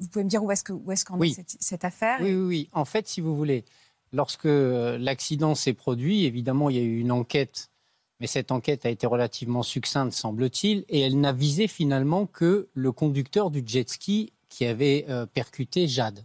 vous 0.00 0.08
pouvez 0.08 0.24
me 0.24 0.28
dire 0.30 0.42
où 0.42 0.50
est-ce 0.50 0.64
qu'en 0.64 1.20
est, 1.20 1.34
qu 1.34 1.40
est 1.40 1.56
cette, 1.60 1.84
affaire 1.84 2.18
oui, 2.20 2.34
oui, 2.34 2.46
oui. 2.46 2.68
En 2.72 2.84
fait, 2.84 3.06
si 3.08 3.20
vous 3.20 3.36
voulez, 3.36 3.64
lorsque 4.12 4.46
euh, 4.46 4.98
l'accident 4.98 5.54
s'est 5.54 5.74
produit, 5.74 6.24
évidemment, 6.24 6.70
il 6.70 6.76
y 6.76 6.80
a 6.80 6.82
eu 6.82 7.00
une 7.00 7.12
enquête, 7.12 7.70
mais 8.20 8.28
cette 8.28 8.52
enquête 8.52 8.86
a 8.86 8.88
été 8.88 9.06
relativement 9.06 9.64
succincte, 9.64 10.12
semble-t-il, 10.12 10.84
et 10.88 11.00
elle 11.00 11.18
n'a 11.20 11.32
visé 11.32 11.66
finalement 11.68 12.26
que 12.26 12.68
le 12.72 12.92
conducteur 12.92 13.50
du 13.50 13.62
jet 13.66 13.88
ski 13.88 14.32
qui 14.48 14.64
avait 14.64 15.06
euh, 15.08 15.26
percuté 15.26 15.88
Jade. 15.88 16.24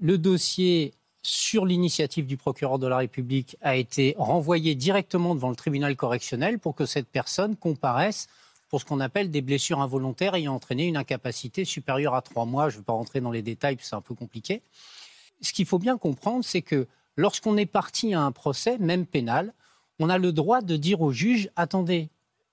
Le 0.00 0.18
dossier, 0.18 0.94
sur 1.22 1.66
l'initiative 1.66 2.26
du 2.26 2.36
procureur 2.36 2.78
de 2.78 2.86
la 2.86 2.98
République, 2.98 3.56
a 3.60 3.76
été 3.76 4.14
renvoyé 4.18 4.74
directement 4.74 5.34
devant 5.34 5.50
le 5.50 5.56
tribunal 5.56 5.96
correctionnel 5.96 6.58
pour 6.58 6.74
que 6.74 6.86
cette 6.86 7.08
personne 7.08 7.56
comparaisse 7.56 8.28
pour 8.68 8.80
ce 8.80 8.84
qu'on 8.84 9.00
appelle 9.00 9.30
des 9.30 9.40
blessures 9.40 9.80
involontaires 9.80 10.34
ayant 10.34 10.54
entraîné 10.54 10.86
une 10.86 10.96
incapacité 10.96 11.64
supérieure 11.64 12.14
à 12.14 12.22
trois 12.22 12.44
mois. 12.44 12.68
Je 12.68 12.76
ne 12.76 12.80
vais 12.80 12.84
pas 12.84 12.92
rentrer 12.92 13.20
dans 13.20 13.30
les 13.30 13.42
détails, 13.42 13.78
c'est 13.80 13.96
un 13.96 14.00
peu 14.00 14.14
compliqué. 14.14 14.62
Ce 15.40 15.52
qu'il 15.52 15.66
faut 15.66 15.78
bien 15.78 15.96
comprendre, 15.96 16.44
c'est 16.44 16.62
que 16.62 16.86
lorsqu'on 17.16 17.56
est 17.56 17.66
parti 17.66 18.14
à 18.14 18.20
un 18.20 18.32
procès, 18.32 18.78
même 18.78 19.06
pénal, 19.06 19.54
on 19.98 20.10
a 20.10 20.18
le 20.18 20.32
droit 20.32 20.60
de 20.60 20.76
dire 20.76 21.00
au 21.00 21.12
juge 21.12 21.50
attendez, 21.56 22.10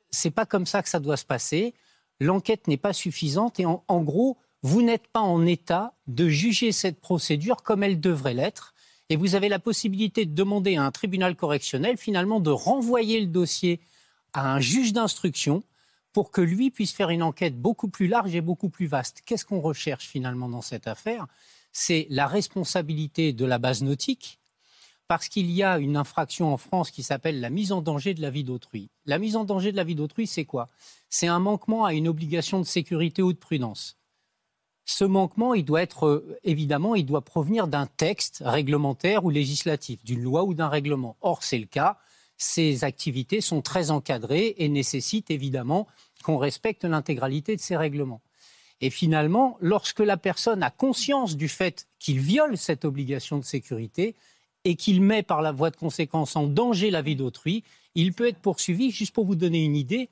c'est 0.10 0.32
pas 0.32 0.46
comme 0.46 0.66
ça 0.66 0.82
que 0.82 0.90
ça 0.90 1.00
doit 1.00 1.18
se 1.18 1.26
passer. 1.26 1.74
L'enquête 2.20 2.68
n'est 2.68 2.78
pas 2.78 2.94
suffisante 2.94 3.60
et 3.60 3.66
en 3.66 4.02
gros, 4.02 4.38
vous 4.66 4.82
n'êtes 4.82 5.08
pas 5.10 5.22
en 5.22 5.46
état 5.46 5.94
de 6.08 6.28
juger 6.28 6.72
cette 6.72 7.00
procédure 7.00 7.62
comme 7.62 7.84
elle 7.84 8.00
devrait 8.00 8.34
l'être. 8.34 8.74
Et 9.10 9.16
vous 9.16 9.36
avez 9.36 9.48
la 9.48 9.60
possibilité 9.60 10.26
de 10.26 10.34
demander 10.34 10.76
à 10.76 10.84
un 10.84 10.90
tribunal 10.90 11.36
correctionnel 11.36 11.98
finalement 11.98 12.40
de 12.40 12.50
renvoyer 12.50 13.22
le 13.22 13.28
dossier 13.28 13.80
à 14.34 14.52
un 14.52 14.60
juge 14.60 14.92
d'instruction 14.92 15.62
pour 16.14 16.32
que 16.32 16.42
lui 16.42 16.72
puisse 16.72 16.94
faire 16.94 17.12
une 17.12 17.22
enquête 17.22 17.62
beaucoup 17.62 17.90
plus 17.90 18.08
large 18.08 18.34
et 18.34 18.42
beaucoup 18.42 18.70
plus 18.70 18.88
vaste. 18.88 19.22
Qu'est-ce 19.24 19.46
qu'on 19.46 19.62
recherche 19.62 20.08
finalement 20.08 20.50
dans 20.50 20.64
cette 20.64 20.88
affaire? 20.88 21.28
C'est 21.72 22.08
la 22.10 22.26
responsabilité 22.26 23.34
de 23.34 23.46
la 23.46 23.60
base 23.60 23.84
nautique, 23.84 24.40
parce 25.08 25.28
qu'il 25.28 25.52
y 25.52 25.62
a 25.62 25.78
une 25.78 25.96
infraction 25.96 26.52
en 26.52 26.58
France 26.58 26.90
qui 26.90 27.04
s'appelle 27.04 27.40
la 27.40 27.52
mise 27.52 27.72
en 27.72 27.84
danger 27.84 28.16
de 28.16 28.22
la 28.24 28.32
vie 28.32 28.44
d'autrui. 28.44 28.90
La 29.06 29.20
mise 29.20 29.36
en 29.36 29.44
danger 29.44 29.72
de 29.72 29.78
la 29.78 29.84
vie 29.84 29.94
d'autrui, 29.94 30.26
c'est 30.26 30.46
quoi? 30.46 30.70
C'est 31.08 31.28
un 31.28 31.40
manquement 31.40 31.86
à 31.86 31.94
une 31.94 32.08
obligation 32.08 32.60
de 32.60 32.66
sécurité 32.66 33.22
ou 33.22 33.32
de 33.32 33.38
prudence 33.38 33.96
ce 34.86 35.04
manquement, 35.04 35.56
il 35.56 35.66
doit 35.66 35.82
être 35.82 36.06
euh, 36.06 36.40
évidemment, 36.44 36.94
il 36.96 37.06
doit 37.06 37.22
provenir 37.22 37.68
d'un 37.68 37.88
texte 37.88 38.44
réglementaire 38.46 39.26
ou 39.26 39.32
législatif, 39.32 40.04
d'une 40.06 40.22
loi 40.22 40.44
ou 40.44 40.54
d'un 40.54 40.70
règlement. 40.70 41.18
Or, 41.22 41.44
c'est 41.44 41.58
le 41.58 41.66
cas. 41.66 41.98
Ces 42.38 42.84
activités 42.84 43.42
sont 43.42 43.62
très 43.62 43.90
encadrées 43.90 44.54
et 44.58 44.70
nécessitent 44.70 45.32
évidemment 45.32 45.88
qu'on 46.24 46.38
respecte 46.38 46.86
l'intégralité 46.86 47.56
de 47.56 47.62
ces 47.62 47.76
règlements. 47.76 48.22
Et 48.82 48.90
finalement, 48.90 49.58
lorsque 49.62 50.02
la 50.02 50.18
personne 50.18 50.62
a 50.62 50.70
conscience 50.70 51.36
du 51.36 51.48
fait 51.48 51.88
qu'il 51.98 52.20
viole 52.20 52.58
cette 52.58 52.86
obligation 52.86 53.38
de 53.38 53.44
sécurité 53.44 54.16
et 54.66 54.76
qu'il 54.76 55.02
met 55.02 55.24
par 55.24 55.42
la 55.42 55.52
voie 55.52 55.70
de 55.70 55.78
conséquence 55.78 56.36
en 56.36 56.46
danger 56.46 56.92
la 56.92 57.02
vie 57.02 57.16
d'autrui, 57.16 57.64
il 57.96 58.14
peut 58.14 58.28
être 58.28 58.40
poursuivi, 58.40 58.92
juste 58.92 59.14
pour 59.14 59.26
vous 59.26 59.36
donner 59.36 59.64
une 59.64 59.76
idée, 59.76 60.10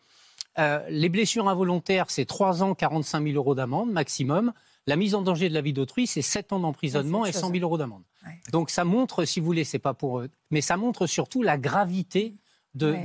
euh, 0.59 0.79
les 0.89 1.09
blessures 1.09 1.47
involontaires, 1.49 2.05
c'est 2.09 2.25
3 2.25 2.63
ans, 2.63 2.75
45 2.75 3.23
000 3.23 3.35
euros 3.35 3.55
d'amende 3.55 3.91
maximum. 3.91 4.53
La 4.85 4.95
mise 4.95 5.15
en 5.15 5.21
danger 5.21 5.49
de 5.49 5.53
la 5.53 5.61
vie 5.61 5.73
d'autrui, 5.73 6.07
c'est 6.07 6.21
7 6.21 6.53
ans 6.53 6.59
d'emprisonnement 6.59 7.25
et 7.25 7.31
100 7.31 7.51
000 7.51 7.63
euros 7.63 7.77
d'amende. 7.77 8.03
Donc 8.51 8.69
ça 8.69 8.83
montre, 8.83 9.25
si 9.25 9.39
vous 9.39 9.45
voulez, 9.45 9.63
c'est 9.63 9.79
pas 9.79 9.93
pour 9.93 10.19
eux, 10.19 10.29
mais 10.51 10.61
ça 10.61 10.77
montre 10.77 11.07
surtout 11.07 11.41
la 11.41 11.57
gravité 11.57 12.35
de, 12.75 12.95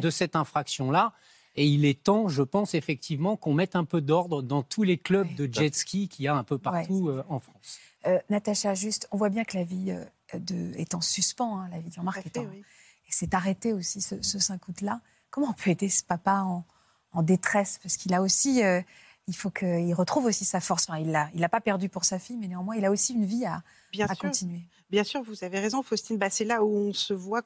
de, 0.00 0.10
cette 0.10 0.36
infraction-là. 0.36 1.12
Et 1.56 1.66
il 1.66 1.84
est 1.84 2.02
temps, 2.02 2.28
je 2.28 2.42
pense 2.42 2.74
effectivement, 2.74 3.36
qu'on 3.36 3.52
mette 3.52 3.74
un 3.74 3.84
peu 3.84 4.00
d'ordre 4.00 4.42
dans 4.42 4.62
tous 4.62 4.84
les 4.84 4.96
clubs 4.96 5.32
de 5.34 5.52
jet 5.52 5.74
ski 5.74 6.08
qu'il 6.08 6.24
y 6.24 6.28
a 6.28 6.34
un 6.34 6.44
peu 6.44 6.58
partout 6.58 7.08
euh, 7.08 7.24
en 7.28 7.40
France. 7.40 7.78
Euh, 8.06 8.18
Natacha, 8.30 8.74
juste, 8.74 9.08
on 9.10 9.16
voit 9.16 9.28
bien 9.28 9.44
que 9.44 9.56
la 9.56 9.64
vie 9.64 9.92
de, 10.34 10.72
est 10.76 10.94
en 10.94 11.00
suspens, 11.00 11.58
hein, 11.58 11.68
la 11.72 11.80
vie 11.80 11.88
de 11.88 11.94
Jean-Marc 11.94 12.24
est 12.26 12.38
en... 12.38 12.42
Et 12.42 13.10
c'est 13.10 13.34
arrêté 13.34 13.72
aussi 13.72 14.00
ce, 14.00 14.22
ce 14.22 14.38
5 14.38 14.68
août-là. 14.68 15.00
Comment 15.30 15.48
on 15.48 15.52
peut 15.52 15.70
aider 15.70 15.88
ce 15.88 16.04
papa 16.04 16.42
en, 16.42 16.64
en 17.12 17.22
détresse 17.22 17.78
parce 17.82 17.96
qu'il 17.96 18.14
a 18.14 18.22
aussi, 18.22 18.62
euh, 18.62 18.80
il 19.26 19.36
faut 19.36 19.50
qu'il 19.50 19.94
retrouve 19.94 20.26
aussi 20.26 20.44
sa 20.44 20.60
force. 20.60 20.86
Enfin, 20.88 20.98
il 20.98 21.10
l'a, 21.10 21.28
il 21.34 21.40
l'a 21.40 21.48
pas 21.48 21.60
perdu 21.60 21.88
pour 21.88 22.04
sa 22.04 22.18
fille, 22.18 22.36
mais 22.36 22.48
néanmoins, 22.48 22.76
il 22.76 22.84
a 22.84 22.90
aussi 22.90 23.14
une 23.14 23.24
vie 23.24 23.44
à, 23.44 23.62
Bien 23.92 24.06
à 24.06 24.14
continuer. 24.14 24.62
Bien 24.90 25.04
sûr, 25.04 25.22
vous 25.22 25.44
avez 25.44 25.60
raison, 25.60 25.82
Faustine. 25.82 26.18
Bah, 26.18 26.30
c'est 26.30 26.44
là 26.44 26.62
où 26.62 26.68
on 26.68 26.92
se 26.92 27.12
voit, 27.12 27.42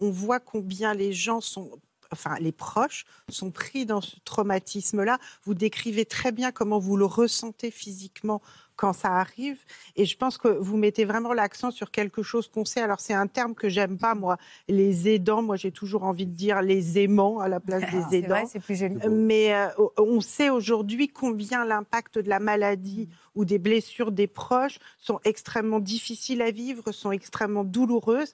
on 0.00 0.10
voit 0.10 0.40
combien 0.40 0.94
les 0.94 1.12
gens 1.12 1.40
sont 1.40 1.70
enfin 2.12 2.36
les 2.40 2.52
proches 2.52 3.04
sont 3.28 3.50
pris 3.50 3.86
dans 3.86 4.00
ce 4.00 4.16
traumatisme-là. 4.24 5.18
Vous 5.44 5.54
décrivez 5.54 6.04
très 6.04 6.32
bien 6.32 6.52
comment 6.52 6.78
vous 6.78 6.96
le 6.96 7.04
ressentez 7.04 7.70
physiquement 7.70 8.40
quand 8.76 8.92
ça 8.92 9.12
arrive. 9.12 9.58
Et 9.96 10.04
je 10.04 10.16
pense 10.16 10.38
que 10.38 10.48
vous 10.48 10.76
mettez 10.76 11.04
vraiment 11.04 11.32
l'accent 11.32 11.70
sur 11.70 11.90
quelque 11.90 12.22
chose 12.22 12.48
qu'on 12.48 12.64
sait. 12.64 12.80
Alors, 12.80 13.00
c'est 13.00 13.14
un 13.14 13.26
terme 13.26 13.54
que 13.54 13.68
j'aime 13.68 13.98
pas, 13.98 14.14
moi, 14.14 14.36
les 14.68 15.08
aidants. 15.08 15.42
Moi, 15.42 15.56
j'ai 15.56 15.72
toujours 15.72 16.04
envie 16.04 16.26
de 16.26 16.34
dire 16.34 16.62
les 16.62 16.98
aimants 16.98 17.38
à 17.38 17.48
la 17.48 17.60
place 17.60 17.82
des 17.90 18.18
aidants. 18.18 18.46
c'est 18.46 18.60
plus 18.60 18.76
joli. 18.76 18.96
Mais 19.10 19.54
euh, 19.54 19.68
on 19.98 20.20
sait 20.20 20.50
aujourd'hui 20.50 21.08
combien 21.08 21.64
l'impact 21.64 22.18
de 22.18 22.28
la 22.28 22.40
maladie 22.40 23.08
ou 23.34 23.44
des 23.44 23.58
blessures 23.58 24.12
des 24.12 24.26
proches 24.26 24.78
sont 24.98 25.20
extrêmement 25.24 25.80
difficiles 25.80 26.42
à 26.42 26.50
vivre, 26.50 26.92
sont 26.92 27.12
extrêmement 27.12 27.64
douloureuses. 27.64 28.32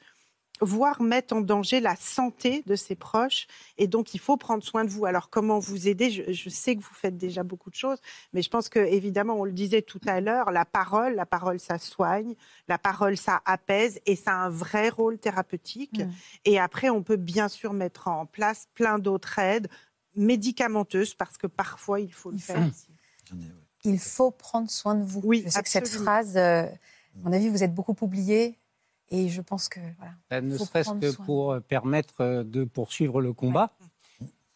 Voire 0.60 1.00
mettre 1.00 1.34
en 1.34 1.40
danger 1.40 1.80
la 1.80 1.96
santé 1.96 2.62
de 2.66 2.76
ses 2.76 2.94
proches. 2.94 3.46
Et 3.78 3.86
donc, 3.86 4.14
il 4.14 4.20
faut 4.20 4.36
prendre 4.36 4.62
soin 4.62 4.84
de 4.84 4.90
vous. 4.90 5.06
Alors, 5.06 5.30
comment 5.30 5.58
vous 5.58 5.88
aider? 5.88 6.10
Je, 6.10 6.48
sais 6.50 6.76
que 6.76 6.82
vous 6.82 6.94
faites 6.94 7.16
déjà 7.16 7.42
beaucoup 7.42 7.70
de 7.70 7.74
choses, 7.74 7.98
mais 8.32 8.42
je 8.42 8.50
pense 8.50 8.68
que, 8.68 8.78
évidemment, 8.78 9.34
on 9.34 9.44
le 9.44 9.52
disait 9.52 9.82
tout 9.82 10.00
à 10.06 10.20
l'heure, 10.20 10.50
la 10.50 10.64
parole, 10.64 11.14
la 11.14 11.26
parole, 11.26 11.60
ça 11.60 11.78
soigne, 11.78 12.34
la 12.68 12.78
parole, 12.78 13.16
ça 13.16 13.40
apaise, 13.44 14.00
et 14.06 14.16
ça 14.16 14.32
a 14.32 14.46
un 14.46 14.50
vrai 14.50 14.88
rôle 14.88 15.18
thérapeutique. 15.18 16.00
Mmh. 16.00 16.10
Et 16.44 16.58
après, 16.58 16.90
on 16.90 17.02
peut 17.02 17.16
bien 17.16 17.48
sûr 17.48 17.72
mettre 17.72 18.08
en 18.08 18.26
place 18.26 18.68
plein 18.74 18.98
d'autres 18.98 19.38
aides 19.38 19.68
médicamenteuses, 20.14 21.14
parce 21.14 21.38
que 21.38 21.46
parfois, 21.46 22.00
il 22.00 22.12
faut 22.12 22.30
le 22.30 22.38
faire. 22.38 22.68
Il 23.84 23.98
faut 23.98 24.30
prendre 24.30 24.70
soin 24.70 24.94
de 24.94 25.04
vous. 25.04 25.22
Oui, 25.24 25.42
je 25.46 25.50
sais 25.50 25.62
que 25.62 25.68
cette 25.68 25.88
phrase, 25.88 26.36
euh, 26.36 26.64
à 26.64 26.68
mon 27.24 27.32
avis, 27.32 27.48
vous 27.48 27.62
êtes 27.62 27.74
beaucoup 27.74 27.96
oublié 28.02 28.58
et 29.10 29.28
je 29.28 29.40
pense 29.40 29.68
que 29.68 29.80
voilà. 29.98 30.12
Ben, 30.30 30.46
ne 30.46 30.56
serait-ce 30.56 30.92
que 30.92 31.14
pour 31.24 31.52
euh, 31.52 31.60
permettre 31.60 32.20
euh, 32.20 32.44
de 32.44 32.64
poursuivre 32.64 33.20
le 33.20 33.32
combat. 33.32 33.72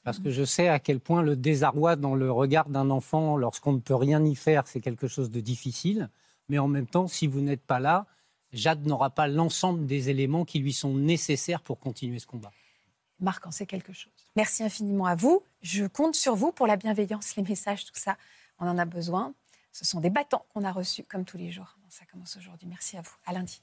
Parce 0.04 0.18
que 0.18 0.30
je 0.30 0.44
sais 0.44 0.68
à 0.68 0.78
quel 0.78 1.00
point 1.00 1.22
le 1.22 1.34
désarroi 1.34 1.96
dans 1.96 2.14
le 2.14 2.30
regard 2.30 2.68
d'un 2.68 2.90
enfant 2.90 3.38
lorsqu'on 3.38 3.72
ne 3.72 3.78
peut 3.78 3.94
rien 3.94 4.22
y 4.22 4.34
faire, 4.34 4.66
c'est 4.66 4.82
quelque 4.82 5.08
chose 5.08 5.30
de 5.30 5.40
difficile. 5.40 6.10
Mais 6.50 6.58
en 6.58 6.68
même 6.68 6.86
temps, 6.86 7.08
si 7.08 7.26
vous 7.26 7.40
n'êtes 7.40 7.62
pas 7.62 7.80
là, 7.80 8.06
Jade 8.52 8.86
n'aura 8.86 9.08
pas 9.08 9.28
l'ensemble 9.28 9.86
des 9.86 10.10
éléments 10.10 10.44
qui 10.44 10.58
lui 10.58 10.74
sont 10.74 10.94
nécessaires 10.94 11.62
pour 11.62 11.78
continuer 11.80 12.18
ce 12.18 12.26
combat. 12.26 12.52
Marc 13.18 13.46
en 13.46 13.50
sait 13.50 13.64
quelque 13.64 13.94
chose. 13.94 14.12
Merci 14.36 14.62
infiniment 14.62 15.06
à 15.06 15.14
vous. 15.14 15.42
Je 15.62 15.86
compte 15.86 16.14
sur 16.14 16.36
vous 16.36 16.52
pour 16.52 16.66
la 16.66 16.76
bienveillance, 16.76 17.34
les 17.36 17.42
messages, 17.42 17.86
tout 17.86 17.92
ça. 17.94 18.18
On 18.58 18.68
en 18.68 18.76
a 18.76 18.84
besoin. 18.84 19.32
Ce 19.72 19.86
sont 19.86 20.00
des 20.00 20.10
bâtons 20.10 20.42
qu'on 20.52 20.64
a 20.64 20.70
reçus 20.70 21.02
comme 21.04 21.24
tous 21.24 21.38
les 21.38 21.50
jours. 21.50 21.78
Ça 21.88 22.04
commence 22.04 22.36
aujourd'hui. 22.36 22.68
Merci 22.68 22.98
à 22.98 23.02
vous. 23.02 23.14
À 23.24 23.32
lundi. 23.32 23.62